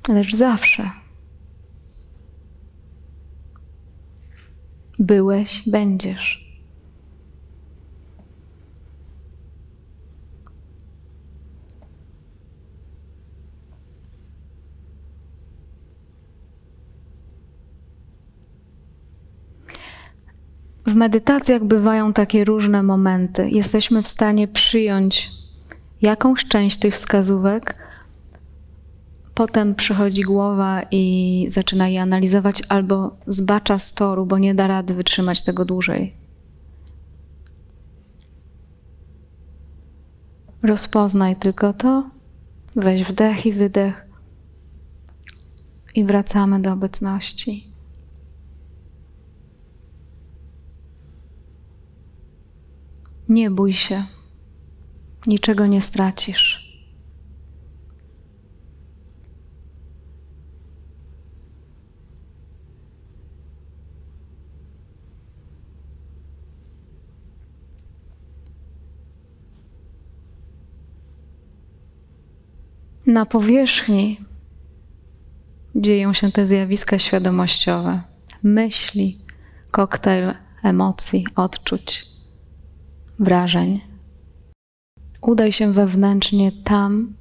lecz 0.08 0.36
zawsze. 0.36 0.90
Byłeś, 4.98 5.68
będziesz. 5.68 6.50
W 20.86 20.89
medytacjach 21.00 21.64
bywają 21.64 22.12
takie 22.12 22.44
różne 22.44 22.82
momenty. 22.82 23.50
Jesteśmy 23.50 24.02
w 24.02 24.08
stanie 24.08 24.48
przyjąć 24.48 25.30
jakąś 26.02 26.44
część 26.44 26.78
tych 26.78 26.94
wskazówek, 26.94 27.76
potem 29.34 29.74
przychodzi 29.74 30.22
głowa 30.22 30.82
i 30.90 31.46
zaczyna 31.48 31.88
je 31.88 32.02
analizować, 32.02 32.62
albo 32.68 33.16
zbacza 33.26 33.78
z 33.78 33.94
toru, 33.94 34.26
bo 34.26 34.38
nie 34.38 34.54
da 34.54 34.66
rady 34.66 34.94
wytrzymać 34.94 35.42
tego 35.42 35.64
dłużej. 35.64 36.14
Rozpoznaj 40.62 41.36
tylko 41.36 41.72
to, 41.72 42.10
weź 42.76 43.04
wdech 43.04 43.46
i 43.46 43.52
wydech 43.52 44.06
i 45.94 46.04
wracamy 46.04 46.60
do 46.62 46.72
obecności. 46.72 47.69
Nie 53.30 53.50
bój 53.50 53.72
się, 53.72 54.04
niczego 55.26 55.66
nie 55.66 55.82
stracisz. 55.82 56.70
Na 73.06 73.26
powierzchni 73.26 74.20
dzieją 75.76 76.12
się 76.12 76.32
te 76.32 76.46
zjawiska 76.46 76.98
świadomościowe, 76.98 78.02
myśli, 78.42 79.18
koktajl 79.70 80.32
emocji, 80.62 81.26
odczuć, 81.36 82.06
wrażeń. 83.20 83.80
Udaj 85.22 85.52
się 85.52 85.72
wewnętrznie 85.72 86.52
tam, 86.52 87.14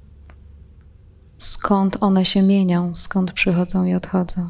skąd 1.38 1.98
one 2.02 2.26
się 2.26 2.42
mienią, 2.42 2.96
skąd 2.96 3.32
przychodzą 3.32 3.86
i 3.86 3.94
odchodzą. 3.94 4.50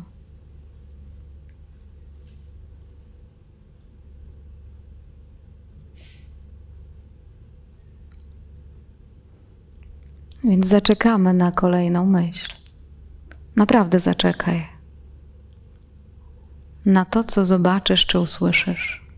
Więc 10.43 10.67
zaczekamy 10.67 11.33
na 11.33 11.51
kolejną 11.51 12.05
myśl. 12.05 12.53
Naprawdę 13.55 13.99
zaczekaj 13.99 14.67
na 16.85 17.05
to, 17.05 17.23
co 17.23 17.45
zobaczysz 17.45 18.05
czy 18.05 18.19
usłyszysz. 18.19 19.08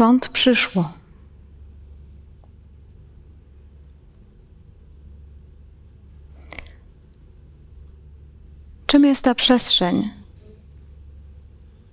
Skąd 0.00 0.28
przyszło? 0.28 0.92
Czym 8.86 9.04
jest 9.04 9.24
ta 9.24 9.34
przestrzeń, 9.34 10.10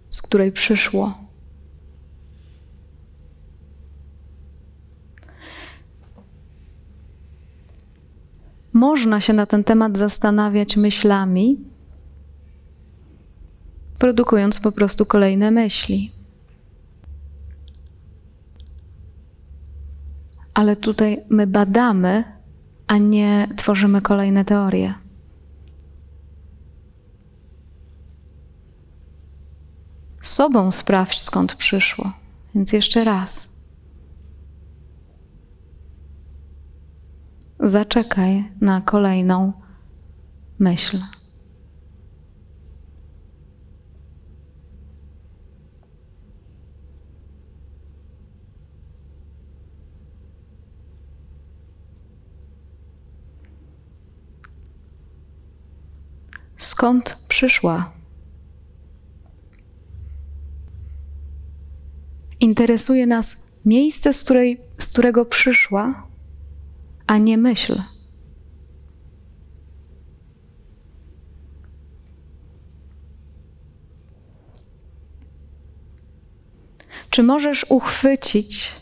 z 0.09 0.21
której 0.21 0.51
przyszło? 0.51 1.17
Można 8.73 9.21
się 9.21 9.33
na 9.33 9.45
ten 9.45 9.63
temat 9.63 9.97
zastanawiać 9.97 10.77
myślami, 10.77 11.57
produkując 13.99 14.59
po 14.59 14.71
prostu 14.71 15.05
kolejne 15.05 15.51
myśli. 15.51 16.16
Ale 20.57 20.75
tutaj 20.75 21.23
my 21.29 21.47
badamy, 21.47 22.23
a 22.87 22.97
nie 22.97 23.47
tworzymy 23.55 24.01
kolejne 24.01 24.45
teorie. 24.45 24.93
sobą 30.37 30.71
sprawdź, 30.71 31.21
skąd 31.21 31.55
przyszło. 31.55 32.11
Więc 32.55 32.73
jeszcze 32.73 33.03
raz. 33.03 33.57
Zaczekaj 37.59 38.51
na 38.61 38.81
kolejną 38.81 39.53
myśl. 40.59 40.99
Skąd 56.57 57.17
przyszła 57.27 57.97
Interesuje 62.39 63.07
nas 63.07 63.53
miejsce, 63.65 64.13
z, 64.13 64.23
której, 64.23 64.61
z 64.77 64.89
którego 64.89 65.25
przyszła, 65.25 66.07
a 67.07 67.17
nie 67.17 67.37
myśl. 67.37 67.81
Czy 77.09 77.23
możesz 77.23 77.65
uchwycić 77.69 78.75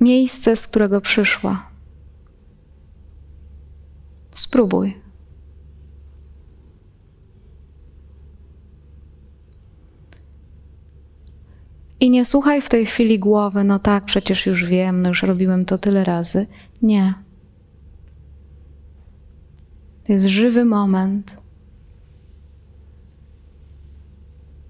miejsce, 0.00 0.56
z 0.56 0.68
którego 0.68 1.00
przyszła? 1.00 1.73
Spróbuj. 4.54 5.00
I 12.00 12.10
nie 12.10 12.24
słuchaj 12.24 12.62
w 12.62 12.68
tej 12.68 12.86
chwili 12.86 13.18
głowy, 13.18 13.64
no 13.64 13.78
tak, 13.78 14.04
przecież 14.04 14.46
już 14.46 14.64
wiem, 14.64 15.02
no 15.02 15.08
już 15.08 15.22
robiłem 15.22 15.64
to 15.64 15.78
tyle 15.78 16.04
razy. 16.04 16.46
Nie. 16.82 17.14
To 20.04 20.12
jest 20.12 20.24
żywy 20.24 20.64
moment. 20.64 21.36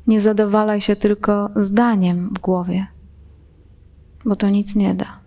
Nie 0.06 0.20
zadowalaj 0.20 0.80
się 0.80 0.96
tylko 0.96 1.50
zdaniem 1.56 2.28
w 2.34 2.38
głowie, 2.38 2.86
bo 4.24 4.36
to 4.36 4.50
nic 4.50 4.76
nie 4.76 4.94
da. 4.94 5.23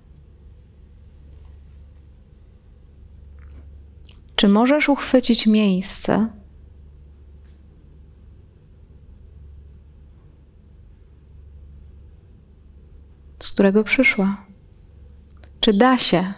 Czy 4.37 4.47
możesz 4.47 4.89
uchwycić 4.89 5.47
miejsce, 5.47 6.29
z 13.39 13.51
którego 13.51 13.83
przyszła. 13.83 14.45
Czy 15.59 15.73
da 15.73 15.97
się? 15.97 16.33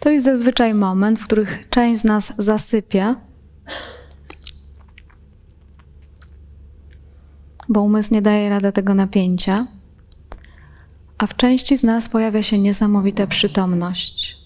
To 0.00 0.10
jest 0.10 0.24
zazwyczaj 0.24 0.74
moment, 0.74 1.20
w 1.20 1.24
których 1.24 1.68
część 1.70 2.00
z 2.00 2.04
nas 2.04 2.32
zasypia 2.38 3.30
bo 7.70 7.82
umysł 7.82 8.14
nie 8.14 8.22
daje 8.22 8.48
rady 8.48 8.72
tego 8.72 8.94
napięcia, 8.94 9.66
a 11.18 11.26
w 11.26 11.36
części 11.36 11.78
z 11.78 11.82
nas 11.82 12.08
pojawia 12.08 12.42
się 12.42 12.58
niesamowita 12.58 13.26
przytomność. 13.26 14.40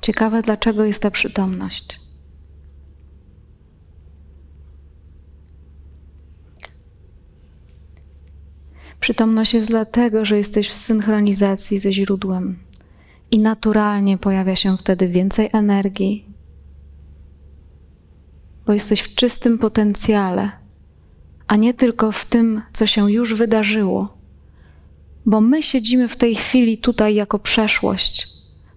Ciekawe, 0.00 0.42
dlaczego 0.42 0.84
jest 0.84 1.02
ta 1.02 1.10
przytomność. 1.10 2.00
Przytomność 9.00 9.54
jest 9.54 9.68
dlatego, 9.68 10.24
że 10.24 10.36
jesteś 10.36 10.68
w 10.68 10.72
synchronizacji 10.72 11.78
ze 11.78 11.92
źródłem 11.92 12.58
i 13.30 13.38
naturalnie 13.38 14.18
pojawia 14.18 14.56
się 14.56 14.76
wtedy 14.76 15.08
więcej 15.08 15.48
energii, 15.52 16.24
bo 18.66 18.72
jesteś 18.72 19.00
w 19.00 19.14
czystym 19.14 19.58
potencjale, 19.58 20.50
a 21.46 21.56
nie 21.56 21.74
tylko 21.74 22.12
w 22.12 22.24
tym, 22.24 22.62
co 22.72 22.86
się 22.86 23.12
już 23.12 23.34
wydarzyło. 23.34 24.18
Bo 25.26 25.40
my 25.40 25.62
siedzimy 25.62 26.08
w 26.08 26.16
tej 26.16 26.34
chwili 26.34 26.78
tutaj 26.78 27.14
jako 27.14 27.38
przeszłość. 27.38 28.28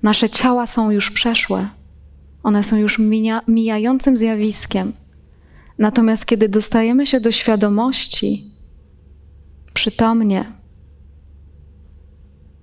Nasze 0.03 0.29
ciała 0.29 0.67
są 0.67 0.91
już 0.91 1.11
przeszłe, 1.11 1.69
one 2.43 2.63
są 2.63 2.75
już 2.75 2.99
mija, 2.99 3.41
mijającym 3.47 4.17
zjawiskiem. 4.17 4.93
Natomiast 5.77 6.25
kiedy 6.25 6.49
dostajemy 6.49 7.05
się 7.05 7.19
do 7.19 7.31
świadomości 7.31 8.52
przytomnie, 9.73 10.53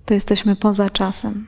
to 0.05 0.13
jesteśmy 0.13 0.55
poza 0.55 0.89
czasem. 0.89 1.47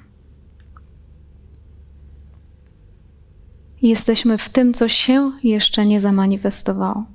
Jesteśmy 3.81 4.37
w 4.37 4.49
tym, 4.49 4.73
co 4.73 4.87
się 4.87 5.31
jeszcze 5.43 5.85
nie 5.85 5.99
zamanifestowało. 5.99 7.05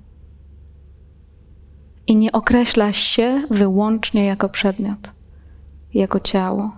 I 2.07 2.17
nie 2.17 2.33
określa 2.33 2.93
się 2.93 3.43
wyłącznie 3.51 4.25
jako 4.25 4.49
przedmiot, 4.49 5.13
jako 5.95 6.21
ciało, 6.21 6.73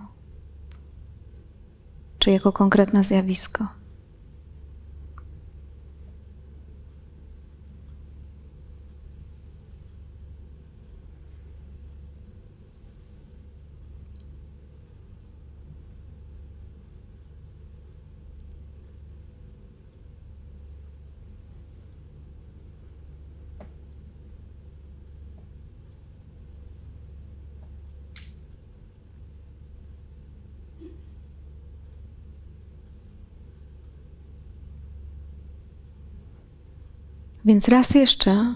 czy 2.19 2.31
jako 2.31 2.51
konkretne 2.51 3.03
zjawisko. 3.03 3.80
Więc 37.45 37.67
raz 37.67 37.95
jeszcze 37.95 38.55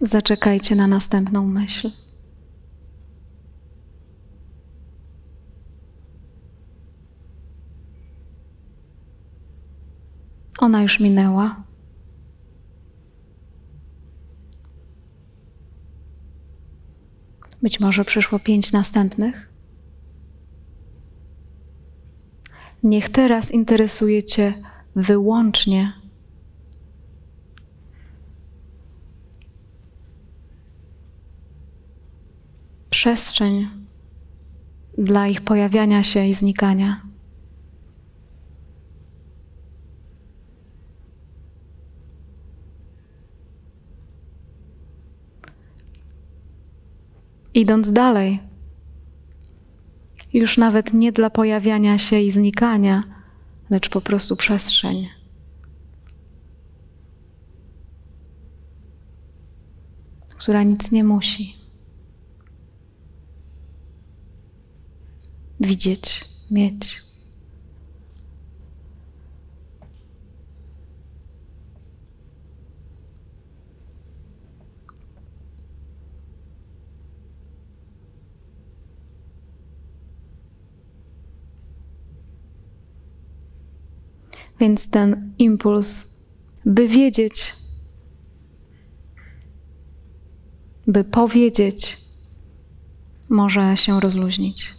zaczekajcie 0.00 0.74
na 0.74 0.86
następną 0.86 1.46
myśl. 1.46 1.90
Ona 10.58 10.82
już 10.82 11.00
minęła. 11.00 11.64
Być 17.62 17.80
może 17.80 18.04
przyszło 18.04 18.38
pięć 18.38 18.72
następnych. 18.72 19.52
Niech 22.82 23.08
teraz 23.08 23.50
interesuje 23.50 24.24
Cię 24.24 24.54
wyłącznie 24.96 25.97
przestrzeń 33.08 33.68
dla 34.98 35.28
ich 35.28 35.40
pojawiania 35.40 36.02
się 36.02 36.26
i 36.26 36.34
znikania. 36.34 37.02
Idąc 47.54 47.92
dalej, 47.92 48.40
już 50.32 50.58
nawet 50.58 50.92
nie 50.92 51.12
dla 51.12 51.30
pojawiania 51.30 51.98
się 51.98 52.20
i 52.20 52.30
znikania, 52.30 53.02
lecz 53.70 53.88
po 53.88 54.00
prostu 54.00 54.36
przestrzeń. 54.36 55.08
która 60.28 60.62
nic 60.62 60.90
nie 60.90 61.04
musi. 61.04 61.67
Widzieć, 65.60 66.24
mieć. 66.50 67.08
Więc 84.60 84.90
ten 84.90 85.34
impuls, 85.38 86.18
by 86.64 86.88
wiedzieć, 86.88 87.56
by 90.86 91.04
powiedzieć, 91.04 91.96
może 93.28 93.76
się 93.76 94.00
rozluźnić. 94.00 94.77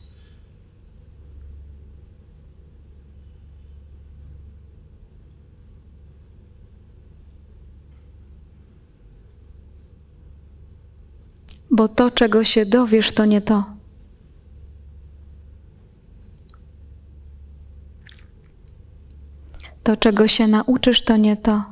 Bo 11.79 11.87
to, 11.87 12.11
czego 12.11 12.43
się 12.43 12.65
dowiesz, 12.65 13.11
to 13.11 13.25
nie 13.25 13.41
to. 13.41 13.63
To, 19.83 19.97
czego 19.97 20.27
się 20.27 20.47
nauczysz, 20.47 21.03
to 21.03 21.17
nie 21.17 21.37
to. 21.37 21.63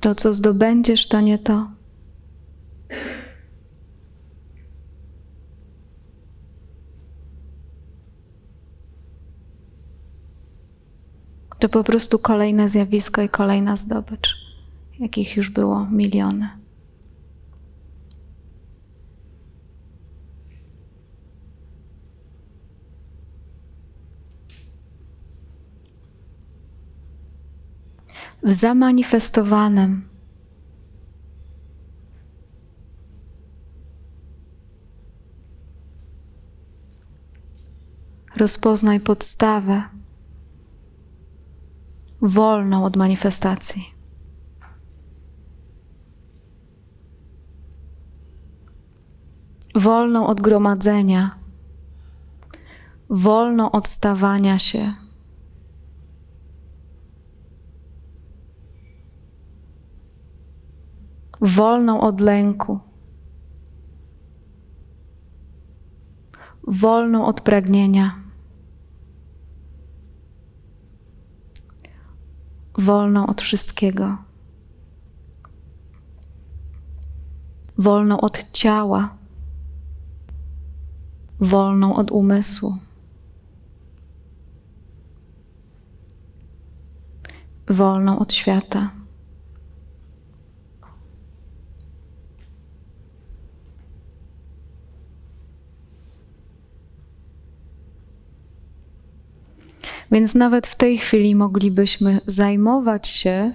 To, 0.00 0.14
co 0.14 0.34
zdobędziesz, 0.34 1.08
to 1.08 1.20
nie 1.20 1.38
to. 1.38 1.70
To 11.58 11.68
po 11.68 11.84
prostu 11.84 12.18
kolejne 12.18 12.68
zjawisko 12.68 13.22
i 13.22 13.28
kolejna 13.28 13.76
zdobycz 13.76 14.45
jakich 14.98 15.36
już 15.36 15.50
było 15.50 15.86
miliony. 15.90 16.48
W 28.42 28.52
zamanifestowanym 28.52 30.08
rozpoznaj 38.36 39.00
podstawę 39.00 39.82
wolną 42.20 42.84
od 42.84 42.96
manifestacji. 42.96 43.95
Wolną 49.76 50.26
od 50.26 50.40
gromadzenia, 50.40 51.38
wolną 53.10 53.70
od 53.70 53.88
stawania 53.88 54.58
się. 54.58 54.94
Wolną 61.40 62.00
od 62.00 62.20
lęku, 62.20 62.80
wolną 66.66 67.24
od 67.24 67.40
pragnienia, 67.40 68.20
wolną 72.78 73.26
od 73.26 73.42
wszystkiego, 73.42 74.16
wolną 77.78 78.20
od 78.20 78.52
ciała 78.52 79.16
wolną 81.40 81.94
od 81.96 82.10
umysłu. 82.10 82.76
Wolną 87.68 88.18
od 88.18 88.32
świata. 88.32 88.90
Więc 100.12 100.34
nawet 100.34 100.66
w 100.66 100.74
tej 100.74 100.98
chwili 100.98 101.34
moglibyśmy 101.34 102.20
zajmować 102.26 103.08
się 103.08 103.52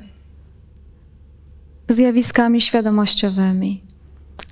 zjawiskami 1.89 2.61
świadomościowymi, 2.61 3.83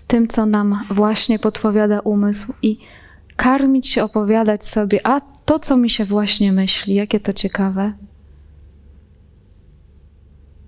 tym, 0.07 0.27
co 0.27 0.45
nam 0.45 0.80
właśnie 0.89 1.39
podpowiada 1.39 1.99
umysł 1.99 2.53
i 2.61 2.77
karmić 3.39 3.87
się, 3.87 4.03
opowiadać 4.03 4.65
sobie, 4.65 5.07
a 5.07 5.21
to, 5.21 5.59
co 5.59 5.77
mi 5.77 5.89
się 5.89 6.05
właśnie 6.05 6.51
myśli, 6.51 6.95
jakie 6.95 7.19
to 7.19 7.33
ciekawe. 7.33 7.93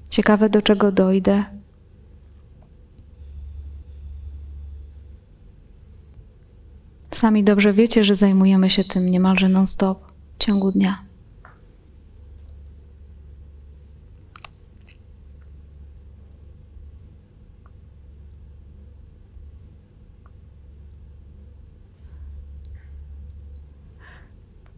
Ciekawe, 0.09 0.49
do 0.49 0.61
czego 0.61 0.91
dojdę. 0.91 1.43
Sami 7.11 7.43
dobrze 7.43 7.74
wiecie, 7.74 8.03
że 8.03 8.15
zajmujemy 8.15 8.69
się 8.69 8.84
tym 8.84 9.11
niemalże 9.11 9.49
non-stop 9.49 9.97
w 10.38 10.43
ciągu 10.43 10.72
dnia. 10.72 11.11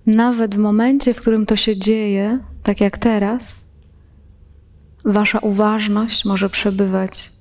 Nawet 0.08 0.56
w 0.56 0.58
momencie, 0.58 1.14
w 1.14 1.22
którym 1.22 1.46
to 1.46 1.56
się 1.56 1.78
dzieje, 1.78 2.40
tak 2.64 2.82
jak 2.82 2.98
teraz, 2.98 3.74
wasza 5.06 5.40
uważność 5.40 6.26
może 6.26 6.50
przebywać 6.50 7.32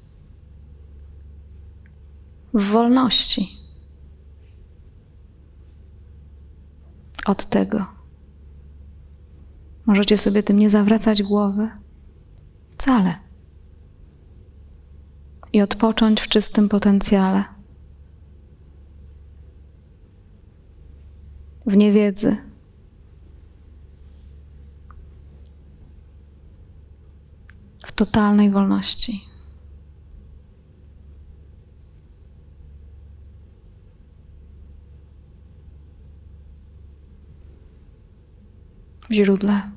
w 2.55 2.63
wolności 2.63 3.49
od 7.27 7.45
tego. 7.45 7.87
Możecie 9.87 10.19
sobie 10.19 10.43
tym 10.43 10.59
nie 10.59 10.71
zawracać 10.71 11.23
głowy. 11.23 11.69
Wcale. 12.71 13.15
I 15.53 15.63
odpocząć 15.63 16.21
w 16.21 16.29
czystym 16.29 16.69
potencjale, 16.69 17.45
w 21.67 21.77
niewiedzy 21.77 22.52
w 27.87 27.93
totalnej 27.93 28.51
wolności. 28.51 29.25
W 39.11 39.15
źródle. 39.15 39.71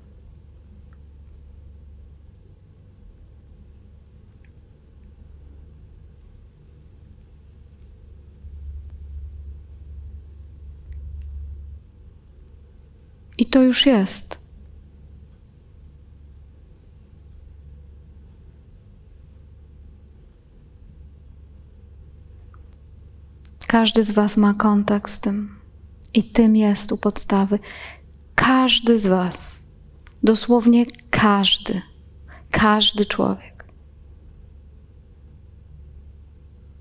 I 13.38 13.46
to 13.46 13.62
już 13.62 13.86
jest. 13.86 14.45
Każdy 23.76 24.04
z 24.04 24.12
Was 24.12 24.38
ma 24.38 24.54
kontakt 24.54 25.12
z 25.12 25.20
tym. 25.20 25.60
I 26.14 26.24
tym 26.24 26.56
jest 26.56 26.92
u 26.92 26.98
podstawy. 26.98 27.60
Każdy 28.36 29.00
z 29.00 29.06
Was, 29.06 29.68
dosłownie 30.24 30.86
każdy, 31.10 31.82
każdy 32.52 33.06
człowiek 33.06 33.66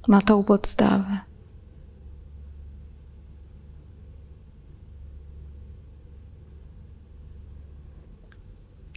ma 0.08 0.22
tą 0.22 0.44
podstawę. 0.44 1.18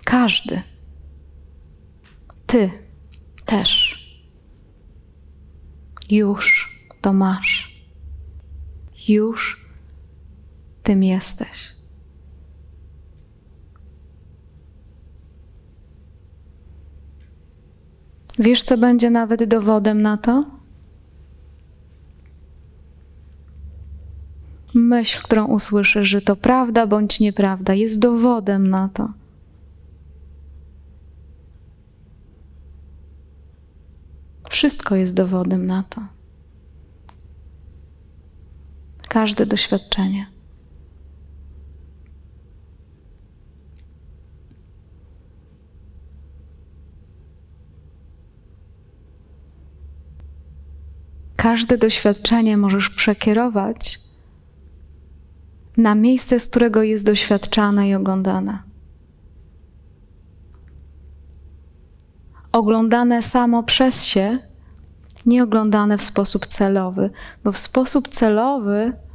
Każdy. 0.05 0.61
Ty 2.47 2.69
też. 3.45 3.97
Już 6.09 6.77
to 7.01 7.13
masz 7.13 7.66
już 9.09 9.65
tym 10.83 11.03
jesteś. 11.03 11.77
Wiesz, 18.39 18.63
co 18.63 18.77
będzie 18.77 19.09
nawet 19.09 19.43
dowodem 19.43 20.01
na 20.01 20.17
to? 20.17 20.45
Myśl, 24.73 25.21
którą 25.23 25.45
usłyszysz, 25.45 26.07
że 26.07 26.21
to 26.21 26.35
prawda 26.35 26.87
bądź 26.87 27.19
nieprawda, 27.19 27.73
jest 27.73 27.99
dowodem 27.99 28.67
na 28.67 28.89
to. 28.89 29.09
Wszystko 34.49 34.95
jest 34.95 35.13
dowodem 35.13 35.65
na 35.65 35.83
to 35.83 36.16
każde 39.17 39.45
doświadczenie. 39.45 40.27
Każde 51.35 51.77
doświadczenie 51.77 52.57
możesz 52.57 52.89
przekierować 52.89 53.99
na 55.77 55.95
miejsce, 55.95 56.39
z 56.39 56.47
którego 56.47 56.83
jest 56.83 57.05
doświadczane 57.05 57.89
i 57.89 57.95
oglądane. 57.95 58.63
Oglądane 62.51 63.21
samo 63.21 63.63
przez 63.63 64.03
się 64.03 64.39
nie 65.25 65.43
oglądane 65.43 65.97
w 65.97 66.01
sposób 66.01 66.45
celowy, 66.45 67.09
bo 67.43 67.51
w 67.51 67.57
sposób 67.57 68.07
celowy 68.07 69.06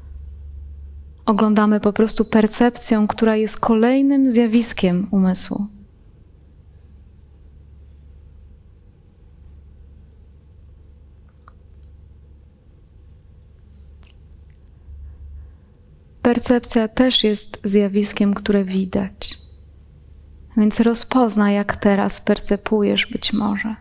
oglądamy 1.26 1.80
po 1.80 1.92
prostu 1.92 2.24
percepcją, 2.24 3.06
która 3.06 3.36
jest 3.36 3.60
kolejnym 3.60 4.30
zjawiskiem 4.30 5.08
umysłu. 5.10 5.66
Percepcja 16.22 16.88
też 16.88 17.24
jest 17.24 17.60
zjawiskiem, 17.64 18.34
które 18.34 18.64
widać. 18.64 19.38
Więc 20.56 20.80
rozpoznaj, 20.80 21.54
jak 21.54 21.76
teraz 21.76 22.20
percepujesz 22.20 23.06
być 23.06 23.32
może. 23.32 23.76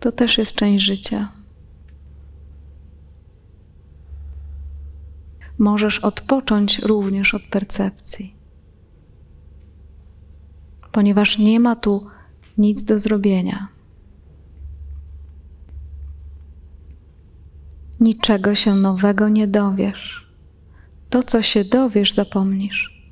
To 0.00 0.12
też 0.12 0.38
jest 0.38 0.54
część 0.54 0.84
życia. 0.84 1.43
Możesz 5.58 5.98
odpocząć 5.98 6.78
również 6.78 7.34
od 7.34 7.42
percepcji, 7.42 8.34
ponieważ 10.92 11.38
nie 11.38 11.60
ma 11.60 11.76
tu 11.76 12.06
nic 12.58 12.84
do 12.84 12.98
zrobienia. 12.98 13.68
Niczego 18.00 18.54
się 18.54 18.74
nowego 18.74 19.28
nie 19.28 19.46
dowiesz. 19.46 20.30
To, 21.10 21.22
co 21.22 21.42
się 21.42 21.64
dowiesz, 21.64 22.12
zapomnisz. 22.12 23.04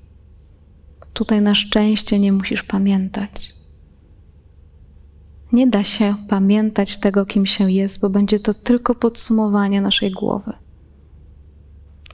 Tutaj 1.13 1.41
na 1.41 1.55
szczęście 1.55 2.19
nie 2.19 2.33
musisz 2.33 2.63
pamiętać. 2.63 3.53
Nie 5.53 5.67
da 5.67 5.85
się 5.85 6.15
pamiętać 6.29 7.01
tego, 7.01 7.27
kim 7.27 7.47
się 7.47 7.73
jest, 7.73 8.01
bo 8.01 8.11
będzie 8.11 8.41
to 8.41 8.55
tylko 8.55 8.95
podsumowanie 8.95 9.81
naszej 9.81 10.11
głowy. 10.11 10.53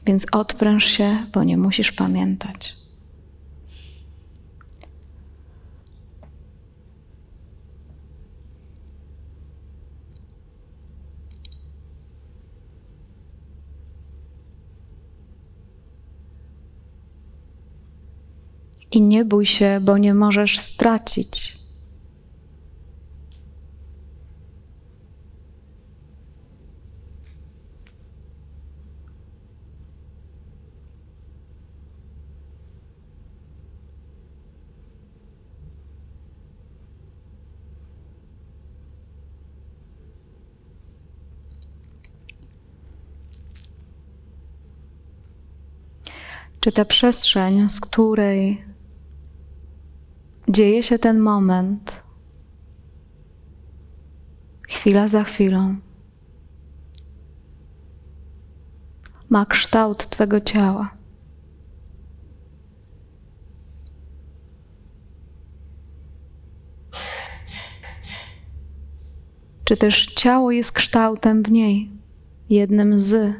Więc 0.08 0.26
odpręż 0.32 0.84
się, 0.84 1.26
bo 1.32 1.44
nie 1.44 1.56
musisz 1.56 1.92
pamiętać. 1.92 2.76
I 18.92 19.02
nie 19.02 19.24
bój 19.24 19.46
się, 19.46 19.80
bo 19.82 19.98
nie 19.98 20.14
możesz 20.14 20.58
stracić. 20.58 21.57
Czy 46.68 46.72
ta 46.72 46.84
przestrzeń, 46.84 47.70
z 47.70 47.80
której 47.80 48.64
dzieje 50.48 50.82
się 50.82 50.98
ten 50.98 51.18
moment, 51.18 52.02
chwila 54.68 55.08
za 55.08 55.24
chwilą, 55.24 55.76
ma 59.28 59.46
kształt 59.46 60.10
Twego 60.10 60.40
ciała. 60.40 60.96
Czy 69.64 69.76
też 69.76 70.06
ciało 70.06 70.50
jest 70.50 70.72
kształtem 70.72 71.42
w 71.42 71.50
niej, 71.50 71.90
jednym 72.50 73.00
z 73.00 73.34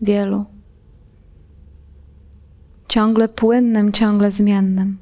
wielu, 0.00 0.59
ciągle 2.90 3.28
płynnym, 3.28 3.92
ciągle 3.92 4.30
zmiennym. 4.30 4.98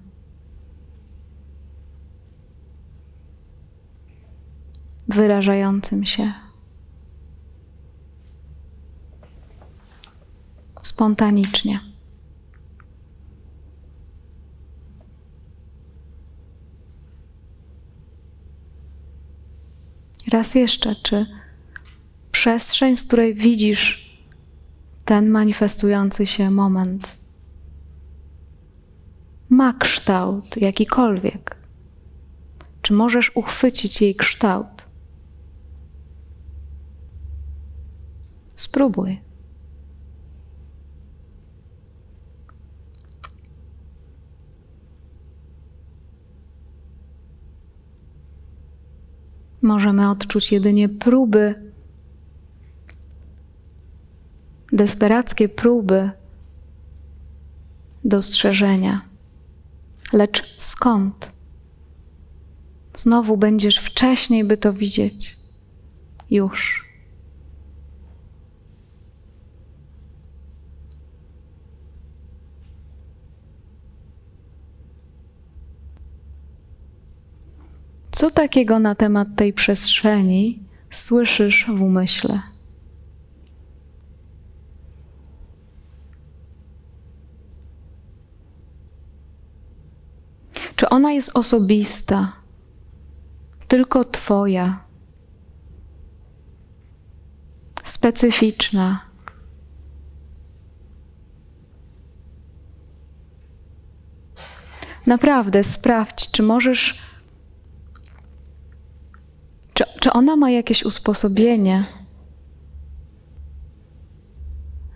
Wyrażającym 5.09 6.05
się 6.05 6.33
spontanicznie. 10.83 11.81
Raz 20.33 20.55
jeszcze, 20.55 20.97
czy 20.97 21.27
przestrzeń, 22.33 22.97
z 22.97 23.05
której 23.05 23.35
widzisz 23.35 24.11
ten 25.05 25.31
manifestujący 25.31 26.27
się 26.27 26.51
moment, 26.51 27.18
ma 29.51 29.73
kształt 29.73 30.57
jakikolwiek? 30.57 31.57
Czy 32.83 32.93
możesz 32.93 33.33
uchwycić 33.35 34.03
jej 34.03 34.15
kształt? 34.15 34.87
Spróbuj. 38.55 39.21
Możemy 49.63 50.11
odczuć 50.11 50.53
jedynie 50.53 50.89
próby, 50.89 51.73
desperackie 54.73 55.49
próby 55.49 56.11
dostrzeżenia. 58.05 59.08
Lecz 60.13 60.57
skąd? 60.59 61.33
Znowu 62.95 63.37
będziesz 63.37 63.79
wcześniej, 63.79 64.45
by 64.45 64.57
to 64.57 64.73
widzieć. 64.73 65.37
Już. 66.31 66.89
Co 78.11 78.31
takiego 78.31 78.79
na 78.79 78.95
temat 78.95 79.29
tej 79.37 79.53
przestrzeni 79.53 80.63
słyszysz 80.91 81.67
w 81.69 81.83
umyśle? 81.83 82.43
Czy 90.79 90.89
ona 90.89 91.13
jest 91.13 91.31
osobista, 91.35 92.33
tylko 93.69 94.05
Twoja, 94.05 94.85
specyficzna? 97.83 99.01
Naprawdę 105.07 105.65
sprawdź, 105.65 106.31
czy 106.31 106.43
możesz 106.43 106.99
czy, 109.75 109.85
czy 110.01 110.13
ona 110.13 110.37
ma 110.37 110.51
jakieś 110.51 110.85
usposobienie? 110.85 111.85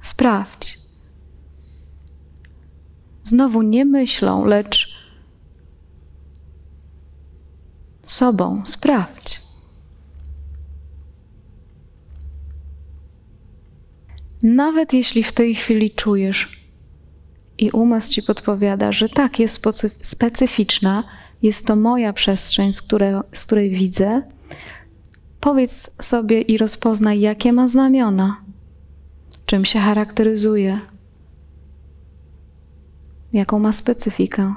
Sprawdź. 0.02 0.78
Znowu 3.22 3.62
nie 3.62 3.84
myślą, 3.84 4.44
lecz 4.44 4.81
sobą. 8.12 8.62
Sprawdź. 8.64 9.40
Nawet 14.42 14.92
jeśli 14.92 15.24
w 15.24 15.32
tej 15.32 15.54
chwili 15.54 15.90
czujesz 15.90 16.66
i 17.58 17.70
umysł 17.70 18.10
ci 18.12 18.22
podpowiada, 18.22 18.92
że 18.92 19.08
tak, 19.08 19.38
jest 19.38 19.62
specyficzna, 20.02 21.04
jest 21.42 21.66
to 21.66 21.76
moja 21.76 22.12
przestrzeń, 22.12 22.72
z 22.72 22.82
której, 22.82 23.14
z 23.32 23.44
której 23.44 23.70
widzę, 23.70 24.22
Powiedz 25.42 26.04
sobie 26.04 26.40
i 26.40 26.58
rozpoznaj, 26.58 27.20
jakie 27.20 27.52
ma 27.52 27.68
znamiona, 27.68 28.36
czym 29.46 29.64
się 29.64 29.78
charakteryzuje, 29.78 30.80
jaką 33.32 33.58
ma 33.58 33.72
specyfikę. 33.72 34.54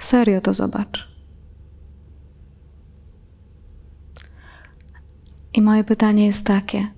Serio 0.00 0.40
to 0.40 0.54
zobacz. 0.54 1.08
I 5.54 5.62
moje 5.62 5.84
pytanie 5.84 6.26
jest 6.26 6.46
takie: 6.46 6.88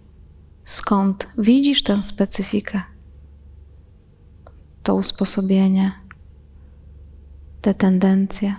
skąd 0.64 1.28
widzisz 1.38 1.82
tę 1.82 2.02
specyfikę? 2.02 2.82
To 4.82 4.94
usposobienie, 4.94 5.92
te 7.60 7.74
tendencje. 7.74 8.54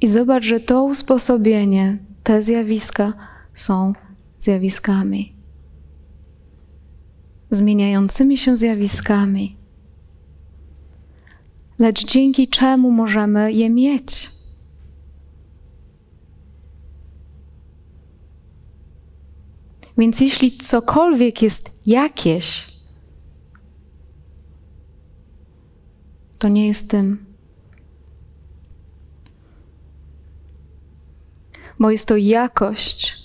I 0.00 0.06
zobacz, 0.06 0.44
że 0.44 0.60
to 0.60 0.84
usposobienie, 0.84 1.98
te 2.22 2.42
zjawiska 2.42 3.12
są 3.54 3.92
zjawiskami. 4.38 5.31
Zmieniającymi 7.52 8.38
się 8.38 8.56
zjawiskami. 8.56 9.56
Lecz 11.78 12.06
dzięki 12.06 12.48
czemu 12.48 12.90
możemy 12.90 13.52
je 13.52 13.70
mieć? 13.70 14.30
Więc 19.98 20.20
jeśli 20.20 20.58
cokolwiek 20.58 21.42
jest 21.42 21.80
jakieś, 21.86 22.66
to 26.38 26.48
nie 26.48 26.68
jest 26.68 26.90
tym, 26.90 27.24
bo 31.78 31.90
jest 31.90 32.08
to 32.08 32.16
jakość, 32.16 33.16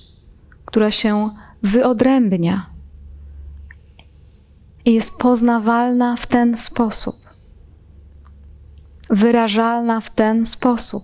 która 0.66 0.92
się 0.92 1.30
wyodrębnia 1.64 2.77
i 4.88 4.94
jest 4.94 5.18
poznawalna 5.18 6.16
w 6.16 6.28
ten 6.28 6.58
sposób, 6.58 7.16
wyrażalna 9.10 10.02
w 10.02 10.10
ten 10.10 10.46
sposób. 10.46 11.04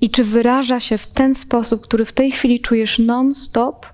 I 0.00 0.10
czy 0.10 0.24
wyraża 0.24 0.80
się 0.80 0.98
w 0.98 1.06
ten 1.06 1.34
sposób, 1.34 1.82
który 1.82 2.04
w 2.04 2.12
tej 2.12 2.32
chwili 2.32 2.60
czujesz 2.60 2.98
non-stop, 2.98 3.86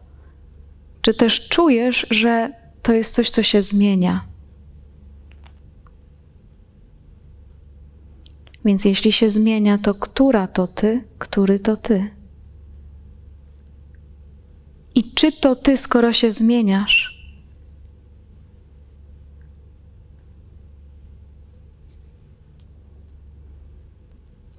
czy 1.02 1.14
też 1.14 1.48
czujesz, 1.48 2.07
że 2.11 2.52
to 2.82 2.92
jest 2.92 3.14
coś, 3.14 3.30
co 3.30 3.42
się 3.42 3.62
zmienia. 3.62 4.34
Więc 8.65 8.85
jeśli 8.85 9.12
się 9.12 9.31
zmienia, 9.31 9.79
to 9.79 9.95
która 9.95 10.47
to 10.47 10.67
ty, 10.67 11.05
który 11.19 11.59
to 11.59 11.77
ty? 11.77 12.11
I 14.95 15.12
czy 15.15 15.33
to 15.33 15.57
ty, 15.57 15.77
skoro 15.77 16.12
się 16.12 16.33
zmieniasz? 16.33 17.15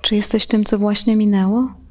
Czy 0.01 0.15
jesteś 0.15 0.47
tym, 0.47 0.63
co 0.63 0.77
właśnie 0.77 1.15
minęło? 1.15 1.84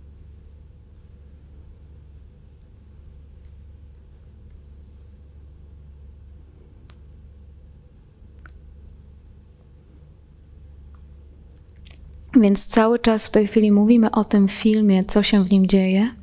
Więc 12.45 12.67
cały 12.67 12.99
czas 12.99 13.27
w 13.27 13.31
tej 13.31 13.47
chwili 13.47 13.73
mówimy 13.73 14.11
o 14.11 14.25
tym 14.25 14.49
filmie, 14.49 15.05
co 15.05 15.23
się 15.23 15.45
w 15.45 15.51
nim 15.51 15.67
dzieje, 15.67 16.15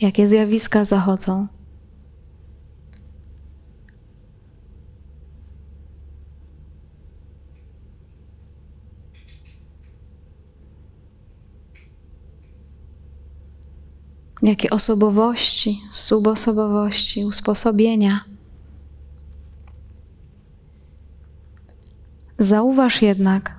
jakie 0.00 0.28
zjawiska 0.28 0.84
zachodzą. 0.84 1.46
Jakie 14.42 14.70
osobowości, 14.70 15.80
subosobowości, 15.90 17.24
usposobienia. 17.24 18.20
Zauważ 22.38 23.02
jednak, 23.02 23.57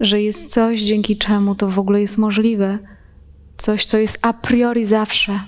że 0.00 0.22
jest 0.22 0.50
coś, 0.50 0.80
dzięki 0.80 1.18
czemu 1.18 1.54
to 1.54 1.68
w 1.68 1.78
ogóle 1.78 2.00
jest 2.00 2.18
możliwe, 2.18 2.78
coś, 3.56 3.86
co 3.86 3.98
jest 3.98 4.18
a 4.22 4.32
priori 4.32 4.84
zawsze. 4.84 5.40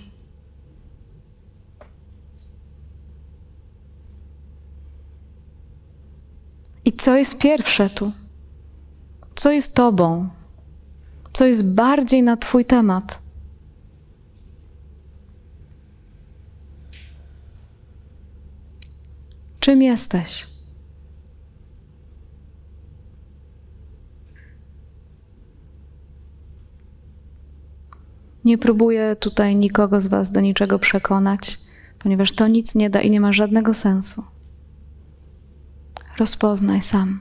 I 6.85 6.93
co 6.93 7.17
jest 7.17 7.39
pierwsze 7.39 7.91
tu? 7.91 8.13
Co 9.35 9.51
jest 9.51 9.75
Tobą? 9.75 10.29
Co 11.33 11.47
jest 11.47 11.75
bardziej 11.75 12.23
na 12.23 12.37
Twój 12.37 12.65
temat? 12.65 13.19
Czym 19.61 19.83
jesteś? 19.83 20.58
Nie 28.49 28.59
próbuję 28.59 29.17
tutaj 29.17 29.57
nikogo 29.57 30.01
z 30.01 30.07
Was 30.07 30.31
do 30.31 30.41
niczego 30.41 30.79
przekonać, 30.79 31.59
ponieważ 31.99 32.33
to 32.33 32.49
nic 32.49 32.75
nie 32.75 32.91
da 32.91 33.01
i 33.01 33.11
nie 33.11 33.21
ma 33.21 33.33
żadnego 33.33 33.75
sensu. 33.75 34.23
Rozpoznaj 36.19 36.83
sam. 36.83 37.21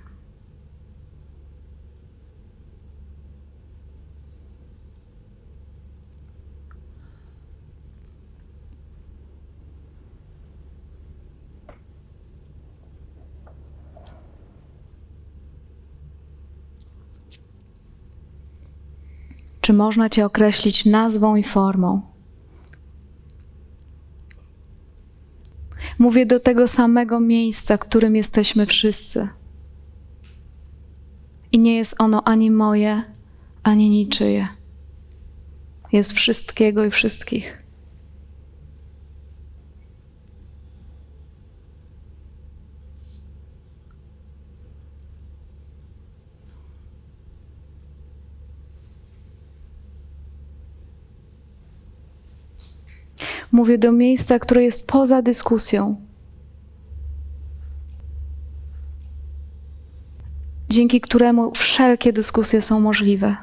Czy 19.68 19.74
można 19.74 20.10
Cię 20.10 20.26
określić 20.26 20.86
nazwą 20.86 21.36
i 21.36 21.44
formą? 21.44 22.02
Mówię 26.00 26.26
do 26.26 26.40
tego 26.40 26.68
samego 26.68 27.20
miejsca, 27.20 27.78
którym 27.78 28.16
jesteśmy 28.16 28.66
wszyscy. 28.66 29.30
I 31.52 31.60
nie 31.60 31.76
jest 31.76 31.96
ono 32.02 32.24
ani 32.24 32.52
moje, 32.52 33.02
ani 33.64 33.90
niczyje. 33.90 34.48
Jest 35.92 36.12
wszystkiego 36.12 36.86
i 36.86 36.92
wszystkich. 36.92 37.64
Mówię 53.58 53.78
do 53.78 53.92
miejsca, 53.92 54.40
które 54.40 54.64
jest 54.64 54.88
poza 54.88 55.22
dyskusją. 55.22 55.96
Dzięki 60.70 61.02
któremu 61.02 61.52
wszelkie 61.56 62.14
dyskusje 62.14 62.62
są 62.62 62.80
możliwe. 62.80 63.36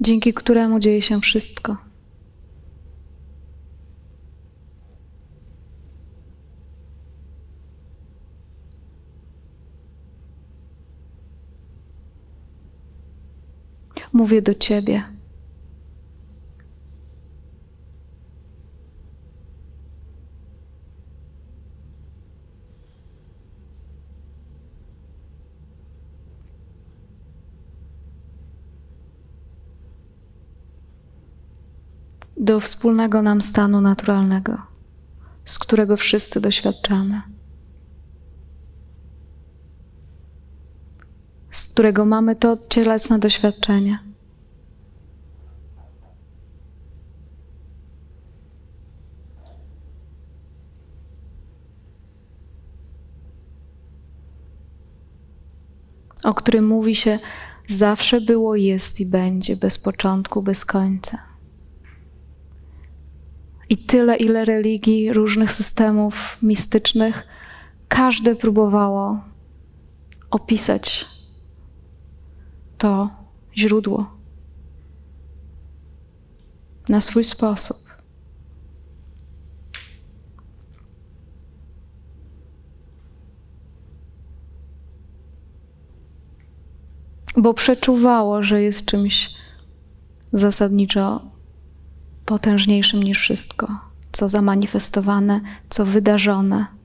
Dzięki 0.00 0.34
któremu 0.34 0.78
dzieje 0.78 1.02
się 1.02 1.20
wszystko. 1.20 1.85
Mówię 14.26 14.42
do 14.42 14.54
Ciebie. 14.54 15.02
Do 32.36 32.60
wspólnego 32.60 33.22
nam 33.22 33.42
stanu 33.42 33.80
naturalnego, 33.80 34.56
z 35.44 35.58
którego 35.58 35.96
wszyscy 35.96 36.40
doświadczamy. 36.40 37.22
z 41.56 41.68
którego 41.72 42.04
mamy 42.04 42.36
to 42.36 42.58
cielesne 42.68 43.18
doświadczenie. 43.18 44.05
O 56.26 56.34
którym 56.34 56.66
mówi 56.66 56.94
się 56.94 57.18
zawsze 57.66 58.20
było, 58.20 58.56
jest 58.56 59.00
i 59.00 59.10
będzie, 59.10 59.56
bez 59.56 59.78
początku, 59.78 60.42
bez 60.42 60.64
końca. 60.64 61.18
I 63.68 63.76
tyle, 63.76 64.16
ile 64.16 64.44
religii, 64.44 65.12
różnych 65.12 65.52
systemów 65.52 66.38
mistycznych, 66.42 67.26
każde 67.88 68.36
próbowało 68.36 69.20
opisać 70.30 71.06
to 72.78 73.10
źródło 73.56 74.16
na 76.88 77.00
swój 77.00 77.24
sposób. 77.24 77.85
Bo 87.36 87.54
przeczuwało, 87.54 88.42
że 88.42 88.62
jest 88.62 88.84
czymś 88.86 89.34
zasadniczo 90.32 91.30
potężniejszym 92.24 93.02
niż 93.02 93.18
wszystko, 93.18 93.78
co 94.12 94.28
zamanifestowane, 94.28 95.40
co 95.70 95.84
wydarzone. 95.84 96.76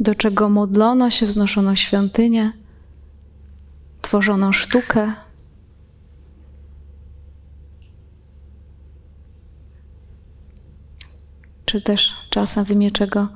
do 0.00 0.14
czego 0.14 0.48
modlono 0.48 1.10
się, 1.10 1.26
wznoszono 1.26 1.76
świątynię, 1.76 2.52
tworzono 4.02 4.52
sztukę. 4.52 5.12
Czy 11.70 11.82
też 11.82 12.14
czasem 12.30 12.64
w 12.64 12.70
imię 12.70 12.90
czego 12.90 13.28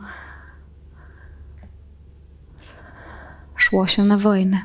szło 3.56 3.86
się 3.86 4.04
na 4.04 4.18
wojnę. 4.18 4.62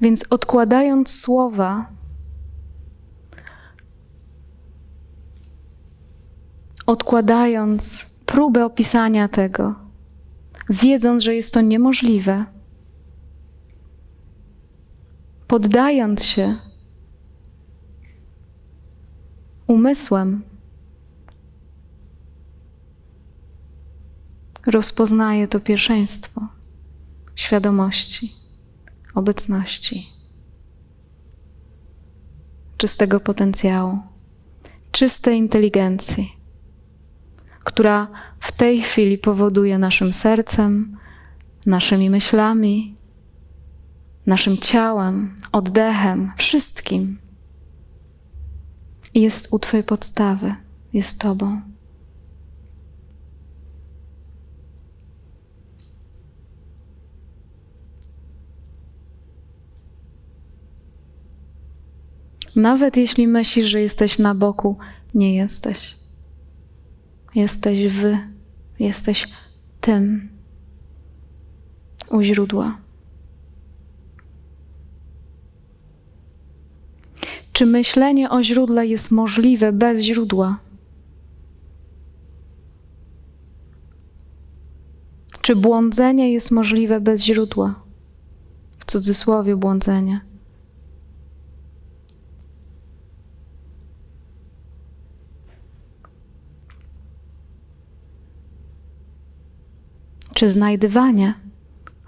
Więc 0.00 0.24
odkładając 0.30 1.20
słowa, 1.20 1.86
odkładając 6.86 8.14
próbę 8.26 8.64
opisania 8.64 9.28
tego, 9.28 9.74
wiedząc, 10.70 11.22
że 11.22 11.34
jest 11.34 11.54
to 11.54 11.60
niemożliwe, 11.60 12.44
poddając 15.52 16.24
się 16.24 16.56
umysłem 19.66 20.42
rozpoznaje 24.66 25.48
to 25.48 25.60
pierwszeństwo 25.60 26.48
świadomości, 27.34 28.32
obecności, 29.14 30.08
czystego 32.76 33.20
potencjału, 33.20 33.98
czystej 34.92 35.38
inteligencji, 35.38 36.32
która 37.64 38.08
w 38.40 38.52
tej 38.52 38.82
chwili 38.82 39.18
powoduje 39.18 39.78
naszym 39.78 40.12
sercem, 40.12 40.98
naszymi 41.66 42.10
myślami, 42.10 42.96
naszym 44.26 44.58
ciałem, 44.58 45.34
oddechem, 45.52 46.32
wszystkim. 46.36 47.18
Jest 49.14 49.48
u 49.52 49.58
Twojej 49.58 49.84
podstawy, 49.84 50.54
jest 50.92 51.20
Tobą. 51.20 51.60
Nawet 62.56 62.96
jeśli 62.96 63.28
myślisz, 63.28 63.66
że 63.66 63.80
jesteś 63.80 64.18
na 64.18 64.34
boku, 64.34 64.78
nie 65.14 65.34
jesteś. 65.34 65.96
Jesteś 67.34 67.92
wy, 67.92 68.18
jesteś 68.78 69.28
tym 69.80 70.28
u 72.10 72.22
źródła. 72.22 72.81
Czy 77.62 77.66
myślenie 77.66 78.30
o 78.30 78.42
źródle 78.42 78.86
jest 78.86 79.10
możliwe 79.10 79.72
bez 79.72 80.00
źródła? 80.00 80.58
Czy 85.40 85.56
błądzenie 85.56 86.32
jest 86.32 86.50
możliwe 86.50 87.00
bez 87.00 87.24
źródła? 87.24 87.74
W 88.78 88.84
cudzysłowie 88.84 89.56
błądzenie. 89.56 90.20
Czy 100.34 100.50
znajdywanie, 100.50 101.34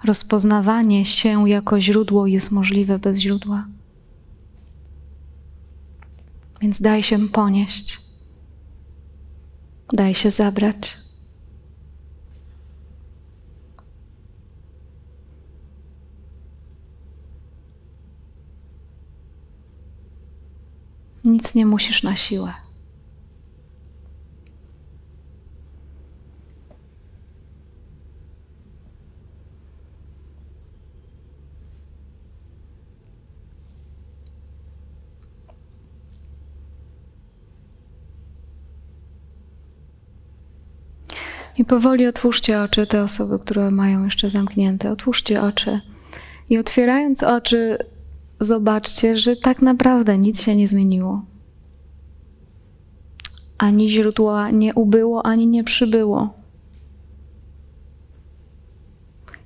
rozpoznawanie 0.03 1.05
się 1.05 1.49
jako 1.49 1.81
źródło 1.81 2.27
jest 2.27 2.51
możliwe 2.51 2.99
bez 2.99 3.17
źródła? 3.17 3.74
Więc 6.65 6.81
daj 6.81 7.03
się 7.03 7.29
ponieść, 7.29 7.99
daj 9.93 10.15
się 10.15 10.31
zabrać. 10.31 10.97
Nic 21.23 21.55
nie 21.55 21.65
musisz 21.65 22.03
na 22.03 22.15
siłę. 22.15 22.64
Powoli 41.67 42.07
otwórzcie 42.07 42.61
oczy, 42.61 42.87
te 42.87 43.03
osoby, 43.03 43.39
które 43.39 43.71
mają 43.71 44.03
jeszcze 44.03 44.29
zamknięte. 44.29 44.91
Otwórzcie 44.91 45.41
oczy. 45.41 45.81
I 46.49 46.57
otwierając 46.57 47.23
oczy, 47.23 47.77
zobaczcie, 48.39 49.17
że 49.17 49.35
tak 49.35 49.61
naprawdę 49.61 50.17
nic 50.17 50.41
się 50.41 50.55
nie 50.55 50.67
zmieniło. 50.67 51.25
Ani 53.57 53.89
źródła 53.89 54.49
nie 54.49 54.73
ubyło, 54.73 55.25
ani 55.25 55.47
nie 55.47 55.63
przybyło. 55.63 56.33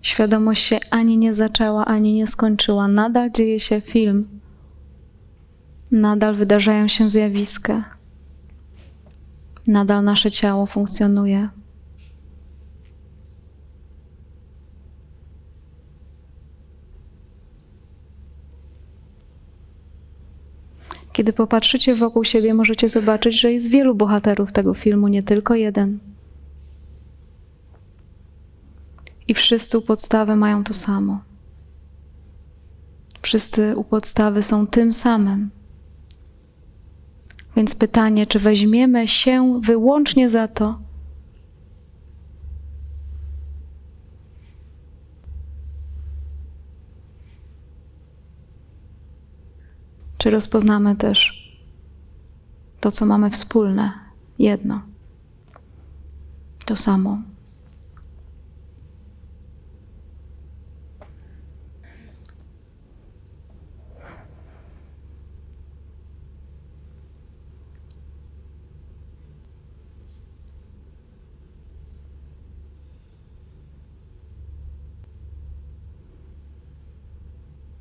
Świadomość 0.02 0.64
się 0.64 0.80
ani 0.92 1.18
nie 1.18 1.34
zaczęła, 1.34 1.86
ani 1.86 2.14
nie 2.14 2.28
skończyła. 2.28 2.88
Nadal 2.88 3.32
dzieje 3.32 3.60
się 3.60 3.82
film. 3.82 4.28
Nadal 5.92 6.36
wydarzają 6.36 6.88
się 6.88 7.10
zjawiska. 7.10 7.84
Nadal 9.68 10.04
nasze 10.04 10.32
ciało 10.32 10.66
funkcjonuje. 10.66 11.50
Kiedy 21.14 21.34
popatrzycie 21.34 21.96
wokół 21.96 22.24
siebie, 22.24 22.54
możecie 22.54 22.90
zobaczyć, 22.90 23.40
że 23.40 23.54
jest 23.54 23.70
wielu 23.70 23.96
bohaterów 23.96 24.52
tego 24.52 24.74
filmu, 24.74 25.08
nie 25.08 25.24
tylko 25.24 25.56
jeden. 25.56 26.00
I 29.28 29.34
wszyscy 29.34 29.78
u 29.78 29.82
podstawy 29.82 30.36
mają 30.36 30.64
to 30.64 30.74
samo. 30.74 31.22
Wszyscy 33.22 33.76
u 33.76 33.84
podstawy 33.84 34.44
są 34.44 34.68
tym 34.68 34.94
samym. 34.94 35.50
Więc 37.56 37.76
pytanie, 37.76 38.28
czy 38.28 38.40
weźmiemy 38.40 39.08
się 39.08 39.62
wyłącznie 39.64 40.30
za 40.30 40.48
to, 40.48 40.80
Czy 50.20 50.30
rozpoznamy 50.30 50.96
też 50.96 51.50
to, 52.80 52.92
co 52.92 53.06
mamy 53.06 53.30
wspólne, 53.30 53.92
jedno, 54.40 54.82
to 56.66 56.76
samo? 56.76 57.18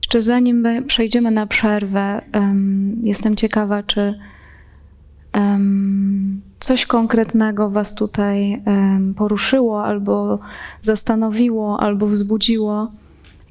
Jeszcze 0.09 0.23
zanim 0.23 0.67
przejdziemy 0.87 1.31
na 1.31 1.47
przerwę, 1.47 2.23
jestem 3.03 3.37
ciekawa, 3.37 3.83
czy 3.83 4.19
coś 6.61 6.87
konkretnego 6.87 7.71
Was 7.71 7.95
tutaj 7.95 8.63
poruszyło, 9.17 9.85
albo 9.85 10.39
zastanowiło, 10.81 11.81
albo 11.81 12.07
wzbudziło, 12.07 12.93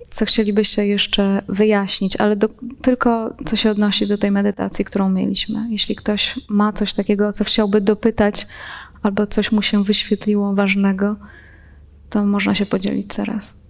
co 0.09 0.25
chcielibyście 0.25 0.87
jeszcze 0.87 1.41
wyjaśnić, 1.47 2.15
ale 2.15 2.35
do, 2.35 2.49
tylko 2.81 3.33
co 3.45 3.55
się 3.55 3.71
odnosi 3.71 4.07
do 4.07 4.17
tej 4.17 4.31
medytacji, 4.31 4.85
którą 4.85 5.09
mieliśmy. 5.09 5.67
Jeśli 5.69 5.95
ktoś 5.95 6.39
ma 6.49 6.73
coś 6.73 6.93
takiego, 6.93 7.33
co 7.33 7.43
chciałby 7.43 7.81
dopytać, 7.81 8.47
albo 9.03 9.27
coś 9.27 9.51
mu 9.51 9.61
się 9.61 9.83
wyświetliło 9.83 10.55
ważnego, 10.55 11.15
to 12.09 12.25
można 12.25 12.55
się 12.55 12.65
podzielić 12.65 13.15
teraz. 13.15 13.66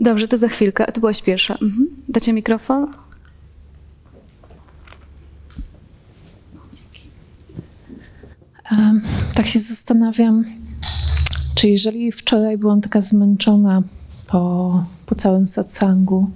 Dobrze, 0.00 0.28
to 0.28 0.38
za 0.38 0.48
chwilkę. 0.48 0.86
To 0.86 1.00
byłaś 1.00 1.22
pierwsza. 1.22 1.54
Mhm. 1.54 1.86
Dacie 2.08 2.32
mikrofon? 2.32 2.86
Um, 8.70 9.02
tak 9.34 9.46
się 9.46 9.58
zastanawiam, 9.58 10.44
czy 11.54 11.68
jeżeli 11.68 12.12
wczoraj 12.12 12.58
byłam 12.58 12.80
taka 12.80 13.00
zmęczona 13.00 13.82
po, 14.26 14.84
po 15.06 15.14
całym 15.14 15.46
satsangu 15.46 16.30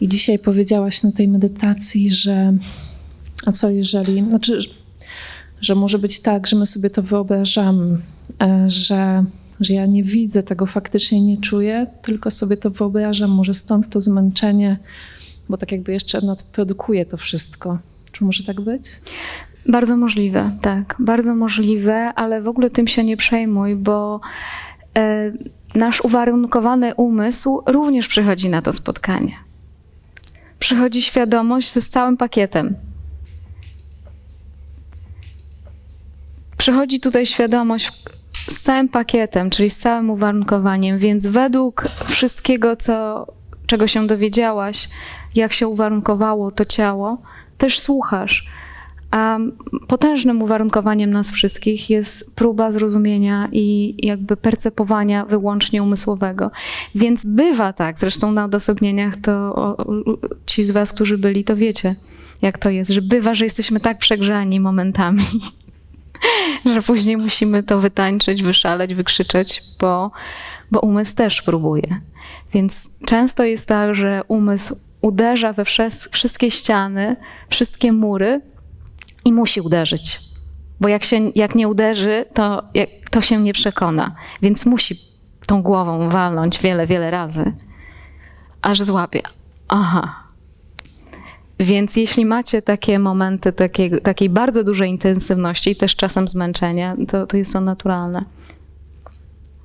i 0.00 0.08
dzisiaj 0.08 0.38
powiedziałaś 0.38 1.02
na 1.02 1.12
tej 1.12 1.28
medytacji, 1.28 2.10
że 2.10 2.52
a 3.46 3.52
co 3.52 3.70
jeżeli, 3.70 4.24
znaczy, 4.28 4.60
że 5.60 5.74
może 5.74 5.98
być 5.98 6.20
tak, 6.20 6.46
że 6.46 6.56
my 6.56 6.66
sobie 6.66 6.90
to 6.90 7.02
wyobrażamy, 7.02 7.98
e, 8.42 8.70
że 8.70 9.24
że 9.60 9.74
ja 9.74 9.86
nie 9.86 10.02
widzę 10.02 10.42
tego, 10.42 10.66
faktycznie 10.66 11.20
nie 11.20 11.38
czuję, 11.38 11.86
tylko 12.02 12.30
sobie 12.30 12.56
to 12.56 12.70
wyobrażam, 12.70 13.30
może 13.30 13.54
stąd 13.54 13.88
to 13.88 14.00
zmęczenie, 14.00 14.78
bo 15.48 15.56
tak 15.56 15.72
jakby 15.72 15.92
jeszcze 15.92 16.20
nadprodukuje 16.20 17.06
to 17.06 17.16
wszystko. 17.16 17.78
Czy 18.12 18.24
może 18.24 18.44
tak 18.44 18.60
być? 18.60 18.82
Bardzo 19.68 19.96
możliwe, 19.96 20.50
tak, 20.62 20.96
bardzo 20.98 21.34
możliwe, 21.34 22.14
ale 22.14 22.42
w 22.42 22.48
ogóle 22.48 22.70
tym 22.70 22.86
się 22.86 23.04
nie 23.04 23.16
przejmuj, 23.16 23.76
bo 23.76 24.20
e, 24.98 25.32
nasz 25.74 26.00
uwarunkowany 26.00 26.94
umysł 26.94 27.62
również 27.66 28.08
przychodzi 28.08 28.48
na 28.48 28.62
to 28.62 28.72
spotkanie. 28.72 29.34
przychodzi 30.58 31.02
świadomość 31.02 31.72
z 31.72 31.88
całym 31.88 32.16
pakietem. 32.16 32.74
Przychodzi 36.56 37.00
tutaj 37.00 37.26
świadomość 37.26 37.92
z 38.48 38.60
całym 38.60 38.88
pakietem, 38.88 39.50
czyli 39.50 39.70
z 39.70 39.78
całym 39.78 40.10
uwarunkowaniem, 40.10 40.98
więc 40.98 41.26
według 41.26 41.88
wszystkiego, 42.06 42.76
co, 42.76 43.26
czego 43.66 43.86
się 43.86 44.06
dowiedziałaś, 44.06 44.88
jak 45.34 45.52
się 45.52 45.68
uwarunkowało 45.68 46.50
to 46.50 46.64
ciało, 46.64 47.22
też 47.58 47.80
słuchasz. 47.80 48.46
A 49.10 49.38
potężnym 49.86 50.42
uwarunkowaniem 50.42 51.10
nas 51.10 51.30
wszystkich 51.30 51.90
jest 51.90 52.36
próba 52.36 52.72
zrozumienia 52.72 53.48
i 53.52 53.94
jakby 54.06 54.36
percepowania 54.36 55.24
wyłącznie 55.24 55.82
umysłowego. 55.82 56.50
Więc 56.94 57.24
bywa 57.24 57.72
tak, 57.72 57.98
zresztą 57.98 58.32
na 58.32 58.44
odosobnieniach 58.44 59.16
to 59.16 59.76
ci 60.46 60.64
z 60.64 60.70
Was, 60.70 60.92
którzy 60.92 61.18
byli, 61.18 61.44
to 61.44 61.56
wiecie, 61.56 61.94
jak 62.42 62.58
to 62.58 62.70
jest, 62.70 62.90
że 62.90 63.02
bywa, 63.02 63.34
że 63.34 63.44
jesteśmy 63.44 63.80
tak 63.80 63.98
przegrzani 63.98 64.60
momentami, 64.60 65.24
że 66.74 66.82
później 66.82 67.16
musimy 67.16 67.62
to 67.62 67.80
wytańczyć, 67.80 68.42
wyszaleć, 68.42 68.94
wykrzyczeć, 68.94 69.62
bo, 69.80 70.10
bo 70.70 70.80
umysł 70.80 71.16
też 71.16 71.42
próbuje. 71.42 72.00
Więc 72.52 72.98
często 73.06 73.44
jest 73.44 73.68
tak, 73.68 73.94
że 73.94 74.22
umysł 74.28 74.76
uderza 75.00 75.52
we 75.52 75.64
wszystkie 76.10 76.50
ściany, 76.50 77.16
wszystkie 77.48 77.92
mury 77.92 78.40
i 79.24 79.32
musi 79.32 79.60
uderzyć. 79.60 80.20
Bo 80.80 80.88
jak, 80.88 81.04
się, 81.04 81.16
jak 81.34 81.54
nie 81.54 81.68
uderzy, 81.68 82.24
to, 82.34 82.62
to 83.10 83.22
się 83.22 83.38
nie 83.38 83.52
przekona. 83.52 84.14
Więc 84.42 84.66
musi 84.66 84.98
tą 85.46 85.62
głową 85.62 86.08
walnąć 86.08 86.58
wiele, 86.58 86.86
wiele 86.86 87.10
razy, 87.10 87.52
aż 88.62 88.82
złapie. 88.82 89.22
Aha, 89.68 90.19
więc 91.60 91.96
jeśli 91.96 92.24
macie 92.24 92.62
takie 92.62 92.98
momenty 92.98 93.52
takiej, 93.52 94.00
takiej 94.00 94.30
bardzo 94.30 94.64
dużej 94.64 94.90
intensywności 94.90 95.70
i 95.70 95.76
też 95.76 95.96
czasem 95.96 96.28
zmęczenia, 96.28 96.96
to, 97.08 97.26
to 97.26 97.36
jest 97.36 97.52
to 97.52 97.60
naturalne. 97.60 98.24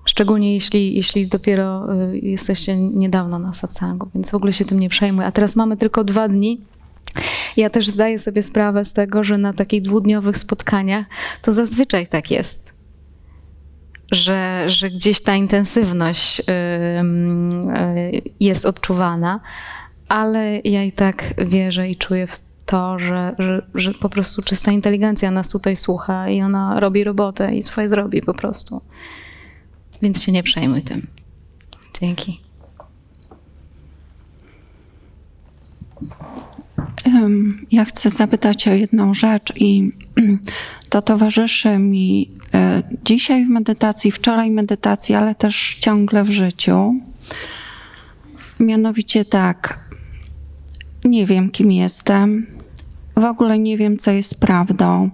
Szczególnie 0.06 0.54
jeśli, 0.54 0.96
jeśli 0.96 1.28
dopiero 1.28 1.94
y, 2.12 2.20
jesteście 2.20 2.78
niedawno 2.78 3.40
na 3.40 3.54
satsangu, 3.54 4.10
więc 4.16 4.32
w 4.32 4.36
ogóle 4.36 4.54
się 4.54 4.66
tym 4.66 4.80
nie 4.80 4.90
przejmuj. 4.90 5.26
A 5.26 5.32
teraz 5.32 5.56
mamy 5.56 5.78
tylko 5.78 6.04
dwa 6.04 6.28
dni. 6.28 6.62
Ja 7.58 7.70
też 7.70 7.88
zdaję 7.88 8.20
sobie 8.20 8.44
sprawę 8.44 8.86
z 8.86 8.94
tego, 8.94 9.24
że 9.24 9.38
na 9.38 9.54
takich 9.54 9.82
dwudniowych 9.82 10.38
spotkaniach 10.38 11.06
to 11.42 11.54
zazwyczaj 11.54 12.08
tak 12.08 12.32
jest. 12.32 12.74
Że, 14.12 14.64
że 14.68 14.90
gdzieś 14.90 15.22
ta 15.22 15.36
intensywność 15.36 16.40
yy, 16.40 18.22
jest 18.40 18.66
odczuwana, 18.66 19.40
ale 20.10 20.60
ja 20.64 20.84
i 20.84 20.92
tak 20.92 21.34
wierzę 21.48 21.90
i 21.90 21.96
czuję 21.96 22.28
w 22.28 22.40
to, 22.66 23.00
że, 23.00 23.36
że, 23.40 23.66
że 23.76 23.94
po 23.94 24.10
prostu 24.10 24.42
czysta 24.42 24.72
inteligencja 24.72 25.32
nas 25.32 25.50
tutaj 25.50 25.76
słucha 25.76 26.30
i 26.30 26.42
ona 26.42 26.80
robi 26.80 27.04
robotę 27.04 27.56
i 27.56 27.62
swoje 27.62 27.90
zrobi 27.90 28.22
po 28.22 28.34
prostu. 28.34 28.82
Więc 30.02 30.24
się 30.24 30.32
nie 30.32 30.44
przejmuj 30.44 30.82
tym. 30.82 31.08
Dzięki. 32.02 32.46
Ja 37.72 37.86
chcę 37.86 38.10
zapytać 38.10 38.68
o 38.68 38.74
jedną 38.74 39.14
rzecz 39.14 39.54
i 39.56 39.92
to 40.90 41.02
towarzyszy 41.02 41.78
mi 41.78 42.32
e, 42.54 42.84
dzisiaj 43.06 43.46
w 43.46 43.50
medytacji, 43.50 44.12
wczoraj 44.12 44.52
medytacji, 44.52 45.16
ale 45.16 45.36
też 45.36 45.78
ciągle 45.80 46.24
w 46.24 46.30
życiu. 46.30 46.96
Mianowicie 48.60 49.26
tak, 49.26 49.85
nie 51.06 51.26
wiem, 51.26 51.50
kim 51.50 51.72
jestem, 51.72 52.48
w 53.16 53.24
ogóle 53.24 53.60
nie 53.60 53.78
wiem, 53.78 53.98
co 53.98 54.12
jest 54.12 54.40
prawdą. 54.40 55.10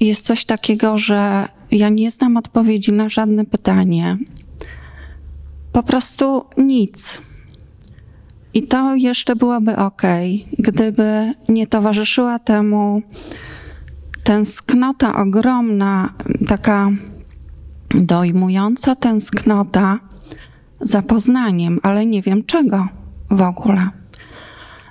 Jest 0.00 0.24
coś 0.24 0.44
takiego, 0.44 0.98
że 0.98 1.48
ja 1.70 1.88
nie 1.88 2.10
znam 2.10 2.36
odpowiedzi 2.36 2.92
na 2.92 3.08
żadne 3.08 3.44
pytanie. 3.44 4.18
Po 5.72 5.82
prostu 5.82 6.44
nic. 6.56 7.22
I 8.54 8.62
to 8.62 8.94
jeszcze 8.94 9.36
byłoby 9.36 9.76
ok, 9.76 10.02
gdyby 10.58 11.32
nie 11.48 11.66
towarzyszyła 11.66 12.38
temu 12.38 13.02
tęsknota 14.24 15.16
ogromna, 15.16 16.14
taka 16.46 16.90
dojmująca 17.90 18.96
tęsknota 18.96 19.98
za 20.80 21.02
poznaniem, 21.02 21.78
ale 21.82 22.06
nie 22.06 22.22
wiem 22.22 22.44
czego 22.44 22.88
w 23.30 23.42
ogóle. 23.42 23.97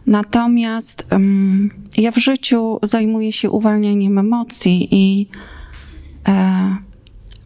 Natomiast 0.07 1.07
um, 1.11 1.69
ja 1.97 2.11
w 2.11 2.17
życiu 2.17 2.79
zajmuję 2.83 3.33
się 3.33 3.51
uwalnianiem 3.51 4.17
emocji 4.17 4.87
i 4.91 5.27
e, 6.27 6.77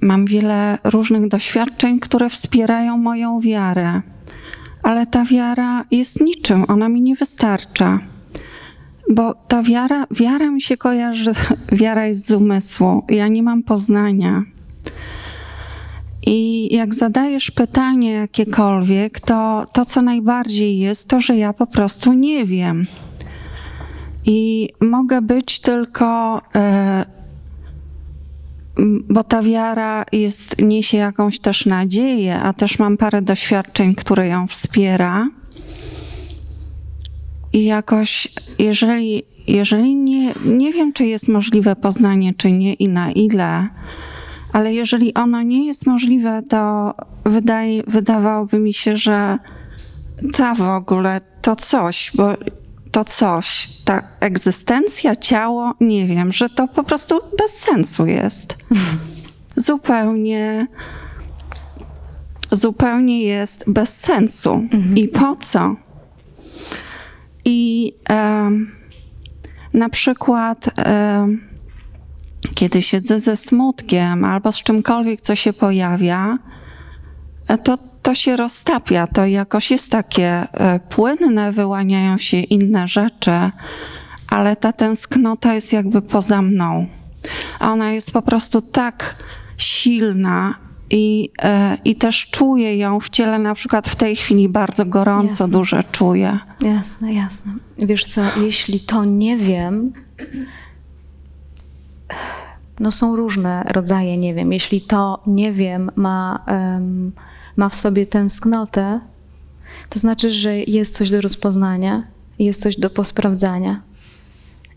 mam 0.02 0.26
wiele 0.26 0.78
różnych 0.84 1.28
doświadczeń, 1.28 2.00
które 2.00 2.30
wspierają 2.30 2.98
moją 2.98 3.40
wiarę. 3.40 4.02
Ale 4.84 5.08
ta 5.08 5.26
wiara 5.26 5.86
jest 5.92 6.22
niczym, 6.22 6.66
ona 6.68 6.90
mi 6.90 7.02
nie 7.02 7.16
wystarcza. 7.16 8.00
Bo 9.10 9.36
ta 9.48 9.64
wiara, 9.64 10.08
wiara 10.12 10.52
mi 10.52 10.62
się 10.62 10.78
kojarzy, 10.78 11.32
wiara 11.82 12.06
jest 12.06 12.28
z 12.28 12.32
umysłu. 12.32 13.04
Ja 13.10 13.28
nie 13.28 13.44
mam 13.44 13.64
poznania. 13.64 14.44
I 16.26 16.68
jak 16.76 16.96
zadajesz 16.96 17.52
pytanie 17.52 18.12
jakiekolwiek, 18.12 19.20
to 19.20 19.66
to, 19.74 19.86
co 19.86 20.02
najbardziej 20.02 20.80
jest, 20.80 21.10
to, 21.10 21.22
że 21.22 21.38
ja 21.38 21.54
po 21.54 21.68
prostu 21.68 22.14
nie 22.14 22.46
wiem. 22.46 22.88
I 24.26 24.70
mogę 24.82 25.22
być 25.22 25.60
tylko, 25.60 26.42
e, 26.56 27.06
bo 29.10 29.24
ta 29.24 29.42
wiara 29.42 30.06
jest, 30.12 30.62
niesie 30.62 30.98
jakąś 30.98 31.40
też 31.40 31.66
nadzieję, 31.66 32.40
a 32.40 32.54
też 32.54 32.80
mam 32.80 32.98
parę 32.98 33.22
doświadczeń, 33.22 33.96
które 33.96 34.28
ją 34.28 34.48
wspiera. 34.48 35.28
I 37.54 37.66
jakoś, 37.66 38.28
jeżeli, 38.60 39.24
jeżeli 39.48 39.96
nie, 39.96 40.34
nie 40.46 40.74
wiem, 40.74 40.94
czy 40.94 41.06
jest 41.06 41.28
możliwe 41.28 41.76
poznanie, 41.76 42.34
czy 42.34 42.52
nie 42.52 42.74
i 42.74 42.90
na 42.90 43.12
ile, 43.12 43.68
ale 44.54 44.74
jeżeli 44.74 45.14
ono 45.14 45.42
nie 45.42 45.66
jest 45.66 45.88
możliwe, 45.88 46.42
to 46.50 46.94
wydaje, 47.26 47.84
wydawałoby 47.88 48.60
mi 48.60 48.74
się, 48.74 48.98
że 48.98 49.38
ta 50.34 50.56
w 50.56 50.62
ogóle 50.62 51.22
to 51.42 51.56
coś, 51.56 52.12
bo 52.16 52.36
to 52.92 53.06
coś, 53.06 53.70
ta 53.86 54.04
egzystencja, 54.20 55.16
ciało, 55.16 55.74
nie 55.82 56.08
wiem, 56.08 56.32
że 56.32 56.50
to 56.50 56.68
po 56.68 56.84
prostu 56.84 57.20
bez 57.38 57.52
sensu 57.52 58.06
jest. 58.06 58.58
Zupełnie, 59.56 60.68
zupełnie 62.52 63.24
jest 63.24 63.72
bez 63.72 64.00
sensu. 64.00 64.54
Mhm. 64.54 64.98
I 64.98 65.08
po 65.08 65.36
co? 65.36 65.76
I 67.46 67.94
na 69.74 69.90
przykład. 69.90 70.70
Kiedy 72.56 72.82
siedzę 72.82 73.20
ze 73.20 73.38
smutkiem 73.38 74.26
albo 74.26 74.52
z 74.52 74.64
czymkolwiek, 74.64 75.22
co 75.22 75.36
się 75.36 75.54
pojawia, 75.54 76.38
e, 77.48 77.58
to, 77.58 77.78
to 78.02 78.16
się 78.16 78.36
roztapia. 78.36 79.08
To 79.08 79.26
jakoś 79.26 79.72
jest 79.72 79.92
takie 79.92 80.28
e, 80.28 80.80
płynne, 80.80 81.52
wyłaniają 81.52 82.18
się 82.18 82.38
inne 82.38 82.88
rzeczy, 82.88 83.52
ale 84.30 84.56
ta 84.56 84.74
tęsknota 84.74 85.54
jest 85.54 85.74
jakby 85.74 86.02
poza 86.02 86.42
mną. 86.42 86.88
Ona 87.60 87.92
jest 87.92 88.12
po 88.12 88.22
prostu 88.22 88.62
tak 88.62 89.16
silna 89.58 90.56
i, 90.90 91.30
e, 91.42 91.78
i 91.86 91.96
też 91.96 92.30
czuję 92.32 92.78
ją 92.78 93.00
w 93.00 93.10
ciele, 93.10 93.40
na 93.40 93.54
przykład 93.54 93.90
w 93.90 93.96
tej 93.96 94.16
chwili 94.16 94.50
bardzo 94.50 94.86
gorąco, 94.86 95.30
jasne. 95.30 95.48
duże 95.48 95.84
czuję. 95.92 96.40
Jasne, 96.62 97.14
jasne. 97.14 97.52
Wiesz 97.78 98.06
co, 98.06 98.22
jeśli 98.38 98.80
to 98.80 99.06
nie 99.06 99.38
wiem, 99.38 99.94
no 102.80 102.92
są 102.92 103.16
różne 103.16 103.64
rodzaje 103.70 104.18
nie 104.18 104.34
wiem. 104.34 104.54
Jeśli 104.54 104.82
to 104.82 105.22
nie 105.28 105.52
wiem 105.52 105.92
ma, 105.96 106.46
um, 106.48 107.12
ma 107.56 107.70
w 107.70 107.76
sobie 107.76 108.06
tęsknotę, 108.06 109.00
to 109.90 110.00
znaczy, 110.00 110.32
że 110.32 110.58
jest 110.58 110.98
coś 110.98 111.10
do 111.10 111.22
rozpoznania, 111.22 112.04
jest 112.40 112.62
coś 112.62 112.80
do 112.80 112.90
posprawdzania. 112.90 113.82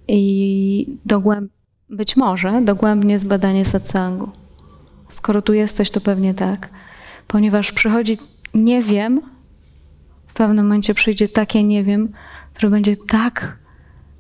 I 0.09 0.99
dogłęb... 1.05 1.51
być 1.91 2.17
może 2.17 2.63
dogłębnie 2.63 3.19
zbadanie 3.19 3.65
satsangu. 3.65 4.29
Skoro 5.11 5.43
tu 5.43 5.53
jesteś, 5.53 5.91
to 5.91 6.01
pewnie 6.01 6.35
tak. 6.35 6.69
Ponieważ 7.27 7.73
przychodzi 7.73 8.19
nie 8.55 8.83
wiem, 8.83 9.21
w 10.27 10.35
pewnym 10.35 10.65
momencie 10.65 10.95
przyjdzie 10.95 11.29
takie 11.29 11.65
nie 11.65 11.85
wiem, 11.85 12.13
które 12.55 12.71
będzie 12.71 12.97
tak 12.97 13.59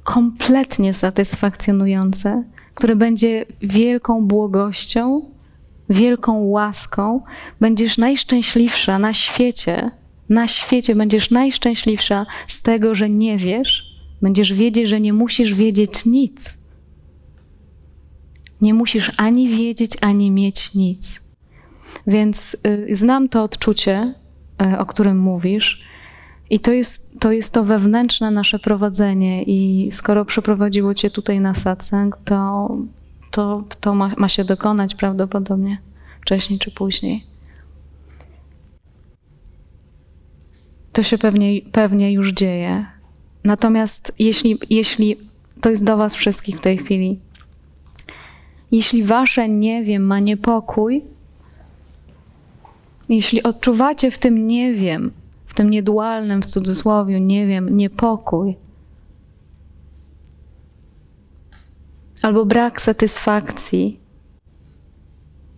kompletnie 0.04 0.94
satysfakcjonujące, 0.94 2.44
które 2.74 2.96
będzie 2.96 3.46
wielką 3.62 4.24
błogością, 4.26 5.30
wielką 5.88 6.42
łaską. 6.42 7.22
Będziesz 7.60 7.98
najszczęśliwsza 7.98 8.98
na 8.98 9.12
świecie, 9.12 9.90
Na 10.28 10.48
świecie 10.48 10.94
będziesz 10.94 11.30
najszczęśliwsza 11.30 12.26
z 12.46 12.62
tego, 12.62 12.94
że 12.94 13.10
nie 13.10 13.38
wiesz. 13.38 13.94
Będziesz 14.22 14.52
wiedzieć, 14.52 14.88
że 14.88 15.00
nie 15.00 15.12
musisz 15.12 15.54
wiedzieć 15.54 16.04
nic. 16.04 16.64
Nie 18.60 18.74
musisz 18.74 19.10
ani 19.16 19.48
wiedzieć, 19.48 19.92
ani 20.00 20.30
mieć 20.30 20.74
nic. 20.74 21.20
Więc 22.06 22.56
y, 22.66 22.96
znam 22.96 23.28
to 23.28 23.42
odczucie, 23.42 24.14
y, 24.62 24.78
o 24.78 24.86
którym 24.86 25.18
mówisz, 25.18 25.84
i 26.50 26.60
to 26.60 26.72
jest, 26.72 27.20
to 27.20 27.32
jest 27.32 27.54
to 27.54 27.64
wewnętrzne 27.64 28.30
nasze 28.30 28.58
prowadzenie. 28.58 29.42
I 29.42 29.88
skoro 29.92 30.24
przeprowadziło 30.24 30.94
cię 30.94 31.10
tutaj 31.10 31.40
na 31.40 31.54
satsang, 31.54 32.18
to, 32.24 32.68
to, 33.30 33.64
to 33.80 33.94
ma, 33.94 34.10
ma 34.18 34.28
się 34.28 34.44
dokonać 34.44 34.94
prawdopodobnie 34.94 35.78
wcześniej 36.20 36.58
czy 36.58 36.70
później. 36.70 37.26
To 40.92 41.02
się 41.02 41.18
pewnie, 41.18 41.62
pewnie 41.72 42.12
już 42.12 42.32
dzieje. 42.32 42.86
Natomiast 43.44 44.14
jeśli, 44.18 44.58
jeśli 44.70 45.16
to 45.60 45.70
jest 45.70 45.84
do 45.84 45.96
Was 45.96 46.14
wszystkich 46.14 46.56
w 46.56 46.60
tej 46.60 46.78
chwili, 46.78 47.20
jeśli 48.72 49.02
Wasze 49.02 49.48
nie 49.48 49.82
wiem 49.84 50.02
ma 50.06 50.20
niepokój, 50.20 51.04
jeśli 53.08 53.42
odczuwacie 53.42 54.10
w 54.10 54.18
tym 54.18 54.46
nie 54.46 54.74
wiem, 54.74 55.12
w 55.54 55.56
tym 55.56 55.70
niedualnym 55.70 56.42
w 56.42 56.46
cudzysłowie 56.46 57.20
nie 57.20 57.46
wiem, 57.46 57.76
niepokój, 57.76 58.56
albo 62.22 62.46
brak 62.46 62.82
satysfakcji, 62.82 64.00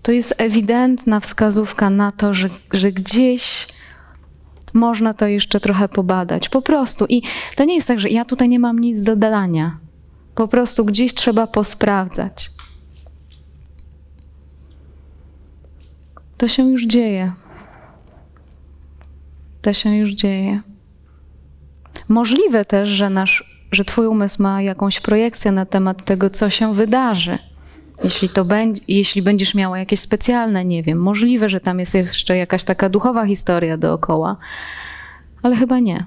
to 0.03 0.13
jest 0.13 0.35
ewidentna 0.39 1.21
wskazówka 1.21 1.91
na 1.91 2.13
to, 2.13 2.35
że, 2.35 2.51
że 2.73 2.93
gdzieś 2.93 3.69
można 4.75 5.15
to 5.15 5.27
jeszcze 5.27 5.61
trochę 5.61 5.89
pobadać. 5.89 6.49
Po 6.49 6.63
prostu. 6.63 7.07
I 7.09 7.23
to 7.57 7.65
nie 7.65 7.75
jest 7.75 7.89
tak, 7.89 8.01
że 8.01 8.09
ja 8.09 8.25
tutaj 8.25 8.49
nie 8.49 8.59
mam 8.59 8.79
nic 8.79 9.03
do 9.03 9.17
dodania. 9.17 9.79
Po 10.35 10.49
prostu 10.49 10.85
gdzieś 10.85 11.15
trzeba 11.15 11.47
posprawdzać. 11.47 12.51
To 16.37 16.49
się 16.49 16.63
już 16.63 16.87
dzieje. 16.87 17.33
To 19.67 19.73
się 19.73 19.97
już 19.97 20.11
dzieje. 20.11 20.61
Możliwe 22.09 22.64
też, 22.64 22.89
że, 22.89 23.11
nasz, 23.11 23.67
że 23.73 23.85
Twój 23.85 24.07
umysł 24.07 24.43
ma 24.43 24.62
jakąś 24.62 25.01
projekcję 25.01 25.53
na 25.53 25.67
temat 25.67 26.05
tego, 26.05 26.31
co 26.31 26.51
się 26.51 26.75
wydarzy. 26.75 27.39
Jeśli, 28.05 28.29
to 28.29 28.45
będzie, 28.45 28.83
jeśli 28.89 29.23
będziesz 29.23 29.55
miała 29.55 29.79
jakieś 29.79 30.01
specjalne, 30.01 30.64
nie 30.64 30.83
wiem, 30.83 30.99
możliwe, 30.99 31.49
że 31.49 31.61
tam 31.61 31.81
jest 31.81 31.95
jeszcze 31.95 32.37
jakaś 32.37 32.64
taka 32.64 32.89
duchowa 32.89 33.27
historia 33.27 33.77
dookoła, 33.77 34.37
ale 35.43 35.57
chyba 35.57 35.79
nie. 35.79 36.07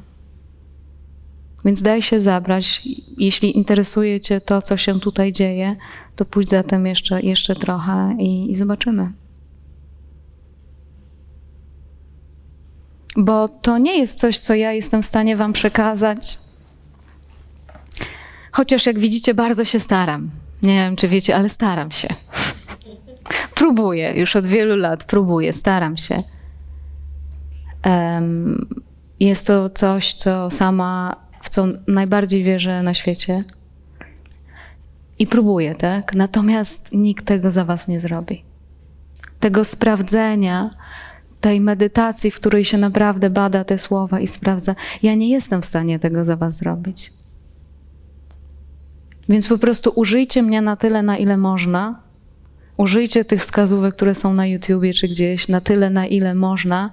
Więc 1.65 1.81
daj 1.81 2.01
się 2.01 2.21
zabrać. 2.21 2.81
Jeśli 3.17 3.57
interesuje 3.57 4.19
Cię 4.19 4.41
to, 4.41 4.61
co 4.61 4.77
się 4.77 4.99
tutaj 4.99 5.31
dzieje, 5.31 5.75
to 6.15 6.25
pójdź 6.25 6.49
za 6.49 6.63
tym 6.63 6.85
jeszcze, 6.85 7.21
jeszcze 7.21 7.55
trochę 7.55 8.15
i, 8.19 8.51
i 8.51 8.55
zobaczymy. 8.55 9.11
Bo 13.17 13.49
to 13.49 13.77
nie 13.77 13.97
jest 13.97 14.19
coś, 14.19 14.39
co 14.39 14.55
ja 14.55 14.73
jestem 14.73 15.01
w 15.01 15.05
stanie 15.05 15.37
Wam 15.37 15.53
przekazać. 15.53 16.37
Chociaż, 18.51 18.85
jak 18.85 18.99
widzicie, 18.99 19.33
bardzo 19.33 19.65
się 19.65 19.79
staram. 19.79 20.29
Nie 20.61 20.73
wiem, 20.73 20.95
czy 20.95 21.07
wiecie, 21.07 21.35
ale 21.35 21.49
staram 21.49 21.91
się. 21.91 22.07
próbuję, 23.55 24.13
już 24.15 24.35
od 24.35 24.47
wielu 24.47 24.75
lat 24.75 25.03
próbuję, 25.03 25.53
staram 25.53 25.97
się. 25.97 26.23
Um, 27.85 28.67
jest 29.19 29.47
to 29.47 29.69
coś, 29.69 30.13
co 30.13 30.51
sama, 30.51 31.15
w 31.41 31.49
co 31.49 31.65
najbardziej 31.87 32.43
wierzę 32.43 32.83
na 32.83 32.93
świecie. 32.93 33.43
I 35.19 35.27
próbuję, 35.27 35.75
tak? 35.75 36.13
Natomiast 36.15 36.91
nikt 36.91 37.25
tego 37.25 37.51
za 37.51 37.65
was 37.65 37.87
nie 37.87 37.99
zrobi. 37.99 38.43
Tego 39.39 39.65
sprawdzenia, 39.65 40.69
tej 41.41 41.61
medytacji, 41.61 42.31
w 42.31 42.35
której 42.35 42.65
się 42.65 42.77
naprawdę 42.77 43.29
bada 43.29 43.63
te 43.63 43.77
słowa 43.77 44.19
i 44.19 44.27
sprawdza, 44.27 44.75
ja 45.03 45.15
nie 45.15 45.29
jestem 45.29 45.61
w 45.61 45.65
stanie 45.65 45.99
tego 45.99 46.25
za 46.25 46.35
was 46.35 46.57
zrobić. 46.57 47.11
Więc 49.29 49.47
po 49.47 49.57
prostu 49.57 49.91
użyjcie 49.95 50.43
mnie 50.43 50.61
na 50.61 50.75
tyle, 50.75 51.03
na 51.03 51.17
ile 51.17 51.37
można. 51.37 51.99
Użyjcie 52.77 53.25
tych 53.25 53.41
wskazówek, 53.41 53.95
które 53.95 54.15
są 54.15 54.33
na 54.33 54.47
YouTubie 54.47 54.93
czy 54.93 55.07
gdzieś, 55.07 55.47
na 55.47 55.61
tyle, 55.61 55.89
na 55.89 56.07
ile 56.07 56.35
można, 56.35 56.91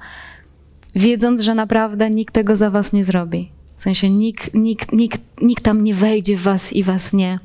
wiedząc, 0.94 1.40
że 1.40 1.54
naprawdę 1.54 2.10
nikt 2.10 2.34
tego 2.34 2.56
za 2.56 2.70
was 2.70 2.92
nie 2.92 3.04
zrobi. 3.04 3.50
W 3.76 3.80
sensie 3.80 4.10
nikt, 4.10 4.54
nikt, 4.54 4.92
nikt, 4.92 5.20
nikt 5.42 5.64
tam 5.64 5.84
nie 5.84 5.94
wejdzie 5.94 6.36
w 6.36 6.42
was 6.42 6.72
i 6.72 6.82
was 6.82 7.12
nie, 7.12 7.38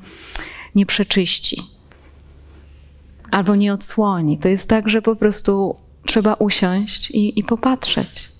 nie 0.74 0.86
przeczyści. 0.86 1.62
Albo 3.30 3.56
nie 3.56 3.72
odsłoni. 3.72 4.38
To 4.38 4.48
jest 4.48 4.68
tak, 4.68 4.88
że 4.88 5.02
po 5.02 5.16
prostu 5.16 5.76
trzeba 6.06 6.34
usiąść 6.34 7.10
i, 7.10 7.40
i 7.40 7.44
popatrzeć. 7.44 8.32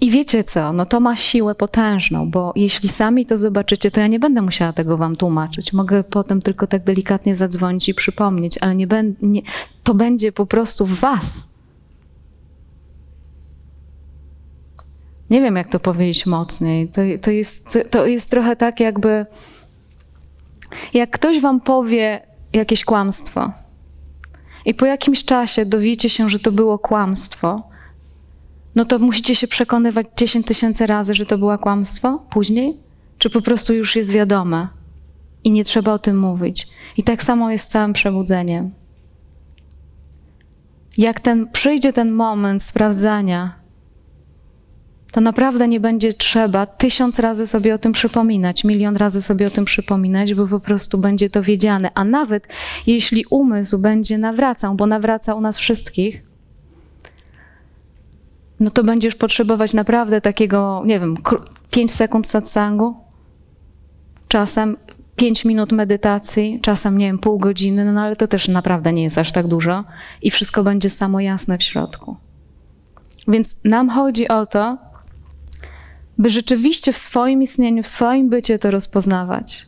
I 0.00 0.10
wiecie 0.10 0.44
co? 0.44 0.72
No 0.72 0.86
to 0.86 1.00
ma 1.00 1.16
siłę 1.16 1.54
potężną, 1.54 2.30
bo 2.30 2.52
jeśli 2.56 2.88
sami 2.88 3.26
to 3.26 3.36
zobaczycie, 3.36 3.90
to 3.90 4.00
ja 4.00 4.06
nie 4.06 4.18
będę 4.18 4.42
musiała 4.42 4.72
tego 4.72 4.96
wam 4.96 5.16
tłumaczyć. 5.16 5.72
Mogę 5.72 6.04
potem 6.04 6.42
tylko 6.42 6.66
tak 6.66 6.84
delikatnie 6.84 7.36
zadzwonić 7.36 7.88
i 7.88 7.94
przypomnieć, 7.94 8.58
ale 8.60 8.74
nie, 8.74 8.86
nie 9.22 9.42
to 9.82 9.94
będzie 9.94 10.32
po 10.32 10.46
prostu 10.46 10.86
w 10.86 11.00
was. 11.00 11.58
Nie 15.30 15.40
wiem, 15.40 15.56
jak 15.56 15.68
to 15.68 15.80
powiedzieć 15.80 16.26
mocniej. 16.26 16.88
To, 16.88 17.00
to, 17.22 17.30
jest, 17.30 17.72
to, 17.72 17.78
to 17.90 18.06
jest 18.06 18.30
trochę 18.30 18.56
tak, 18.56 18.80
jakby. 18.80 19.26
Jak 20.94 21.10
ktoś 21.10 21.40
wam 21.40 21.60
powie 21.60 22.20
jakieś 22.52 22.84
kłamstwo, 22.84 23.50
i 24.68 24.74
po 24.74 24.86
jakimś 24.86 25.24
czasie 25.24 25.66
dowiecie 25.66 26.10
się, 26.10 26.30
że 26.30 26.38
to 26.38 26.52
było 26.52 26.78
kłamstwo, 26.78 27.62
no 28.74 28.84
to 28.84 28.98
musicie 28.98 29.34
się 29.34 29.48
przekonywać 29.48 30.06
10 30.16 30.46
tysięcy 30.46 30.86
razy, 30.86 31.14
że 31.14 31.26
to 31.26 31.38
było 31.38 31.58
kłamstwo 31.58 32.26
później? 32.30 32.80
Czy 33.18 33.30
po 33.30 33.40
prostu 33.40 33.74
już 33.74 33.96
jest 33.96 34.10
wiadome 34.10 34.68
i 35.44 35.50
nie 35.50 35.64
trzeba 35.64 35.92
o 35.92 35.98
tym 35.98 36.18
mówić? 36.18 36.68
I 36.96 37.02
tak 37.02 37.22
samo 37.22 37.50
jest 37.50 37.64
z 37.64 37.68
całym 37.68 37.92
przebudzeniem. 37.92 38.70
Jak 40.98 41.20
ten, 41.20 41.48
przyjdzie 41.52 41.92
ten 41.92 42.12
moment 42.12 42.62
sprawdzania, 42.62 43.54
to 45.12 45.20
naprawdę 45.20 45.68
nie 45.68 45.80
będzie 45.80 46.12
trzeba 46.12 46.66
tysiąc 46.66 47.18
razy 47.18 47.46
sobie 47.46 47.74
o 47.74 47.78
tym 47.78 47.92
przypominać, 47.92 48.64
milion 48.64 48.96
razy 48.96 49.22
sobie 49.22 49.46
o 49.46 49.50
tym 49.50 49.64
przypominać, 49.64 50.34
bo 50.34 50.46
po 50.46 50.60
prostu 50.60 50.98
będzie 50.98 51.30
to 51.30 51.42
wiedziane. 51.42 51.90
A 51.94 52.04
nawet 52.04 52.48
jeśli 52.86 53.24
umysł 53.30 53.78
będzie 53.78 54.18
nawracał, 54.18 54.74
bo 54.74 54.86
nawraca 54.86 55.34
u 55.34 55.40
nas 55.40 55.58
wszystkich, 55.58 56.22
no 58.60 58.70
to 58.70 58.84
będziesz 58.84 59.14
potrzebować 59.14 59.74
naprawdę 59.74 60.20
takiego, 60.20 60.82
nie 60.86 61.00
wiem, 61.00 61.16
5 61.70 61.90
sekund 61.90 62.28
satsangu, 62.28 62.96
czasem 64.28 64.76
5 65.16 65.44
minut 65.44 65.72
medytacji, 65.72 66.58
czasem, 66.62 66.98
nie 66.98 67.06
wiem, 67.06 67.18
pół 67.18 67.38
godziny, 67.38 67.92
no 67.92 68.00
ale 68.00 68.16
to 68.16 68.28
też 68.28 68.48
naprawdę 68.48 68.92
nie 68.92 69.02
jest 69.02 69.18
aż 69.18 69.32
tak 69.32 69.46
dużo 69.46 69.84
i 70.22 70.30
wszystko 70.30 70.64
będzie 70.64 70.90
samo 70.90 71.20
jasne 71.20 71.58
w 71.58 71.62
środku. 71.62 72.16
Więc 73.28 73.56
nam 73.64 73.90
chodzi 73.90 74.28
o 74.28 74.46
to, 74.46 74.78
by 76.18 76.30
rzeczywiście 76.30 76.92
w 76.92 76.98
swoim 76.98 77.42
istnieniu, 77.42 77.82
w 77.82 77.86
swoim 77.86 78.28
bycie 78.28 78.58
to 78.58 78.70
rozpoznawać. 78.70 79.66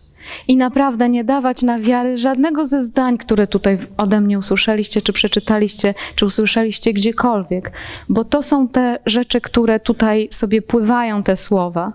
I 0.49 0.57
naprawdę 0.57 1.09
nie 1.09 1.25
dawać 1.25 1.63
na 1.63 1.79
wiary 1.79 2.19
żadnego 2.19 2.67
ze 2.67 2.85
zdań, 2.85 3.19
które 3.19 3.47
tutaj 3.47 3.79
ode 3.97 4.21
mnie 4.21 4.39
usłyszeliście, 4.39 5.03
czy 5.03 5.13
przeczytaliście, 5.13 5.95
czy 6.15 6.27
usłyszeliście 6.27 6.93
gdziekolwiek, 6.93 7.73
bo 8.09 8.25
to 8.25 8.43
są 8.43 8.69
te 8.69 8.99
rzeczy, 9.07 9.41
które 9.41 9.81
tutaj 9.81 10.29
sobie 10.33 10.63
pływają, 10.63 11.23
te 11.23 11.37
słowa, 11.37 11.93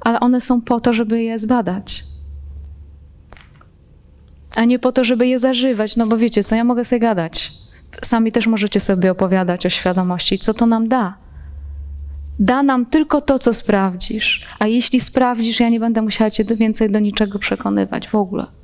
ale 0.00 0.20
one 0.20 0.40
są 0.40 0.60
po 0.60 0.80
to, 0.80 0.92
żeby 0.92 1.22
je 1.22 1.38
zbadać. 1.38 2.04
A 4.56 4.64
nie 4.64 4.78
po 4.78 4.92
to, 4.92 5.04
żeby 5.04 5.26
je 5.26 5.38
zażywać, 5.38 5.96
no 5.96 6.06
bo 6.06 6.16
wiecie 6.16 6.44
co, 6.44 6.54
ja 6.54 6.64
mogę 6.64 6.84
sobie 6.84 7.00
gadać. 7.00 7.52
Sami 8.02 8.32
też 8.32 8.46
możecie 8.46 8.80
sobie 8.80 9.10
opowiadać 9.10 9.66
o 9.66 9.68
świadomości, 9.68 10.38
co 10.38 10.54
to 10.54 10.66
nam 10.66 10.88
da 10.88 11.29
da 12.40 12.62
nam 12.62 12.86
tylko 12.86 13.20
to, 13.20 13.38
co 13.38 13.54
sprawdzisz. 13.54 14.46
A 14.58 14.66
jeśli 14.66 15.00
sprawdzisz, 15.00 15.60
ja 15.60 15.68
nie 15.68 15.80
będę 15.80 16.02
musiała 16.02 16.30
cię 16.30 16.44
więcej 16.44 16.90
do 16.90 16.98
niczego 16.98 17.38
przekonywać 17.38 18.08
w 18.08 18.14
ogóle. 18.14 18.59